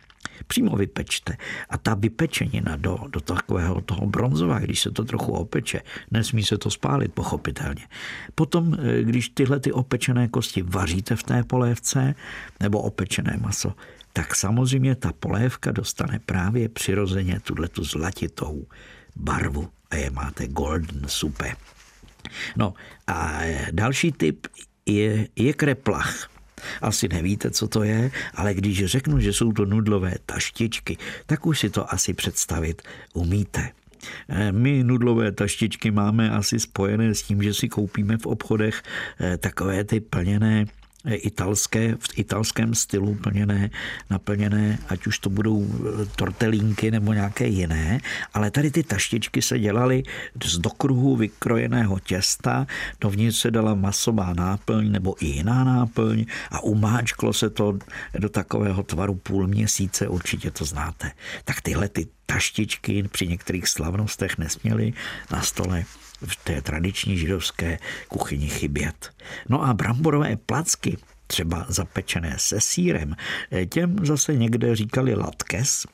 přímo 0.48 0.76
vypečte. 0.76 1.38
A 1.70 1.78
ta 1.78 1.94
vypečenina 1.94 2.76
do, 2.76 2.98
do 3.10 3.20
takového 3.20 3.82
toho 3.82 4.08
bronzova, 4.08 4.60
když 4.60 4.80
se 4.80 4.92
to 4.92 5.06
trochu 5.06 5.32
opeče, 5.32 5.82
nesmí 6.12 6.44
se 6.44 6.58
to 6.58 6.72
spálit, 6.72 7.14
pochopitelně. 7.14 7.88
Potom, 8.36 8.74
eh, 8.74 9.04
když 9.04 9.30
tyhle 9.30 9.60
ty 9.60 9.72
opečené 9.72 10.28
kosti 10.28 10.62
vaříte 10.62 11.16
v 11.16 11.24
té 11.24 11.44
polévce, 11.44 12.16
nebo 12.60 12.82
opečené 12.82 13.38
maso, 13.42 13.74
tak 14.14 14.36
samozřejmě 14.36 14.96
ta 14.96 15.14
polévka 15.20 15.72
dostane 15.72 16.20
právě 16.26 16.70
přirozeně 16.70 17.40
tuhle 17.40 17.68
tu 17.68 17.84
zlatitou 17.84 18.66
barvu 19.16 19.70
a 19.92 19.96
je 19.96 20.10
máte 20.10 20.48
golden 20.48 21.02
supe. 21.08 21.56
No 22.58 22.74
a 23.08 23.40
další 23.72 24.12
typ 24.12 24.48
je, 24.86 25.28
je 25.36 25.54
kreplach. 25.54 26.33
Asi 26.82 27.08
nevíte, 27.08 27.52
co 27.52 27.67
to 27.67 27.84
je, 27.84 28.12
ale 28.36 28.54
když 28.54 28.86
řeknu, 28.86 29.19
že 29.19 29.34
jsou 29.34 29.54
to 29.54 29.65
nudlové 29.65 30.13
taštičky, 30.26 30.97
tak 31.26 31.45
už 31.45 31.60
si 31.60 31.69
to 31.69 31.93
asi 31.93 32.13
představit 32.13 32.82
umíte. 33.13 33.69
Eh, 34.30 34.52
my 34.52 34.84
nudlové 34.84 35.32
taštičky 35.32 35.91
máme 35.91 36.30
asi 36.30 36.60
spojené 36.60 37.15
s 37.15 37.23
tím, 37.23 37.43
že 37.43 37.54
si 37.54 37.69
koupíme 37.69 38.17
v 38.17 38.26
obchodech 38.26 38.84
eh, 39.19 39.38
takové 39.38 39.84
ty 39.84 39.99
plněné 39.99 40.65
italské, 41.12 41.96
v 41.96 42.20
italském 42.20 42.76
stylu 42.76 43.16
plněné, 43.16 43.70
naplněné, 44.10 44.80
ať 44.89 45.08
už 45.08 45.20
to 45.20 45.30
budou 45.30 45.68
eh, 45.68 46.06
tortelínky 46.16 46.92
nebo 46.92 47.13
nějaké 47.13 47.48
jiné, 47.48 48.00
ale 48.34 48.52
tady 48.52 48.72
ty 48.72 48.84
taštičky 48.84 49.42
se 49.42 49.60
dělaly 49.60 50.04
z 50.44 50.58
dokruhu 50.58 51.16
vykrojeného 51.16 52.00
těsta, 52.00 52.68
dovnitř 53.02 53.38
se 53.38 53.52
dala 53.52 53.74
masová 53.74 54.34
náplň 54.34 54.92
nebo 54.92 55.16
i 55.24 55.26
jiná 55.26 55.63
náplň 55.63 56.26
a 56.52 56.63
umáčklo 56.63 57.34
se 57.34 57.50
to 57.50 57.78
do 58.20 58.30
takového 58.30 58.84
tvaru 58.84 59.16
půl 59.16 59.48
měsíce, 59.48 60.08
určitě 60.08 60.52
to 60.52 60.66
znáte. 60.66 61.12
Tak 61.44 61.62
tyhle 61.62 61.89
ty 61.89 62.08
taštičky 62.26 63.04
při 63.04 63.28
některých 63.28 63.68
slavnostech 63.68 64.38
nesměly 64.38 64.94
na 65.32 65.42
stole 65.42 65.86
v 66.26 66.36
té 66.36 66.62
tradiční 66.62 67.18
židovské 67.18 67.80
kuchyni 68.08 68.48
chybět. 68.48 69.10
No 69.50 69.64
a 69.64 69.74
bramborové 69.74 70.36
placky, 70.36 70.98
třeba 71.28 71.66
zapečené 71.70 72.36
se 72.38 72.62
sírem, 72.62 73.16
těm 73.70 74.06
zase 74.06 74.36
někde 74.36 74.76
říkali 74.76 75.16
latkes, 75.16 75.86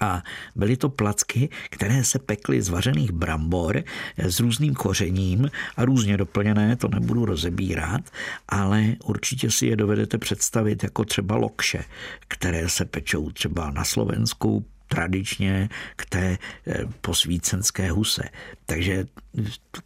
a 0.00 0.22
byly 0.56 0.76
to 0.76 0.88
placky, 0.88 1.48
které 1.70 2.04
se 2.04 2.18
pekly 2.18 2.62
z 2.62 2.68
vařených 2.68 3.12
brambor 3.12 3.82
s 4.16 4.40
různým 4.40 4.74
kořením 4.74 5.50
a 5.76 5.84
různě 5.84 6.16
doplněné, 6.16 6.76
to 6.76 6.88
nebudu 6.88 7.24
rozebírat, 7.24 8.00
ale 8.48 8.84
určitě 9.04 9.50
si 9.50 9.66
je 9.66 9.76
dovedete 9.76 10.18
představit 10.18 10.82
jako 10.82 11.04
třeba 11.04 11.36
lokše, 11.36 11.84
které 12.28 12.68
se 12.68 12.84
pečou 12.84 13.30
třeba 13.30 13.70
na 13.70 13.84
Slovensku, 13.84 14.64
tradičně 14.88 15.68
k 15.96 16.06
té 16.06 16.38
eh, 16.66 16.84
posvícenské 17.00 17.90
huse. 17.90 18.22
Takže 18.66 19.06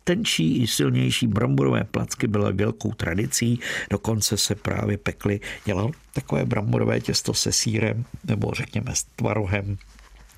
tenčí 0.04 0.62
i 0.62 0.66
silnější 0.66 1.26
bramborové 1.26 1.84
placky 1.84 2.26
byly 2.26 2.52
velkou 2.52 2.92
tradicí, 2.92 3.60
dokonce 3.90 4.36
se 4.36 4.54
právě 4.54 4.98
pekly, 4.98 5.40
dělal 5.64 5.90
takové 6.14 6.44
bramborové 6.44 7.00
těsto 7.00 7.34
se 7.34 7.52
sírem 7.52 8.04
nebo 8.24 8.52
řekněme 8.54 8.94
s 8.94 9.04
tvarohem 9.04 9.78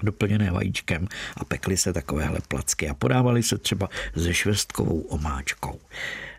doplněné 0.02 0.50
vajíčkem 0.50 1.08
a 1.36 1.44
pekly 1.44 1.76
se 1.76 1.92
takovéhle 1.92 2.38
placky 2.48 2.88
a 2.88 2.94
podávaly 2.94 3.42
se 3.42 3.58
třeba 3.58 3.88
se 4.16 4.34
švestkovou 4.34 5.00
omáčkou. 5.00 5.80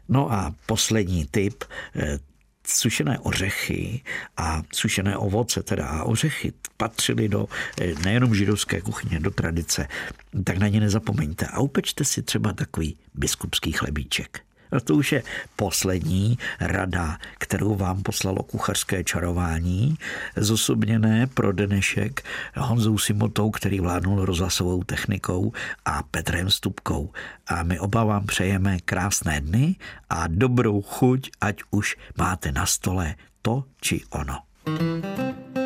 No 0.09 0.31
a 0.31 0.55
poslední 0.65 1.25
typ, 1.25 1.63
eh, 1.95 2.19
sušené 2.67 3.19
ořechy 3.19 4.01
a 4.37 4.63
sušené 4.73 5.17
ovoce, 5.17 5.63
teda 5.63 5.87
a 5.87 6.03
ořechy 6.03 6.53
patřily 6.77 7.29
do 7.29 7.47
eh, 7.81 7.93
nejenom 8.03 8.35
židovské 8.35 8.81
kuchyně, 8.81 9.19
do 9.19 9.31
tradice, 9.31 9.87
tak 10.43 10.57
na 10.57 10.67
ně 10.67 10.79
nezapomeňte. 10.79 11.45
A 11.47 11.59
upečte 11.59 12.05
si 12.05 12.21
třeba 12.21 12.53
takový 12.53 12.97
biskupský 13.13 13.71
chlebíček. 13.71 14.41
A 14.73 14.79
to 14.79 14.95
už 14.95 15.11
je 15.11 15.23
poslední 15.55 16.37
rada, 16.59 17.17
kterou 17.37 17.75
vám 17.75 18.03
poslalo 18.03 18.43
kuchařské 18.43 19.03
čarování, 19.03 19.97
zosobněné 20.35 21.27
pro 21.27 21.51
dnešek 21.51 22.21
Honzou 22.55 22.97
Simotou, 22.97 23.51
který 23.51 23.79
vládnul 23.79 24.25
rozhlasovou 24.25 24.83
technikou 24.83 25.53
a 25.85 26.03
Petrem 26.03 26.49
Stupkou. 26.49 27.09
A 27.47 27.63
my 27.63 27.79
oba 27.79 28.03
vám 28.03 28.25
přejeme 28.25 28.79
krásné 28.79 29.41
dny 29.41 29.75
a 30.09 30.27
dobrou 30.27 30.81
chuť, 30.81 31.29
ať 31.41 31.61
už 31.71 31.97
máte 32.17 32.51
na 32.51 32.65
stole 32.65 33.15
to 33.41 33.63
či 33.81 34.01
ono. 34.09 34.39
thank 34.65 35.57
you 35.57 35.62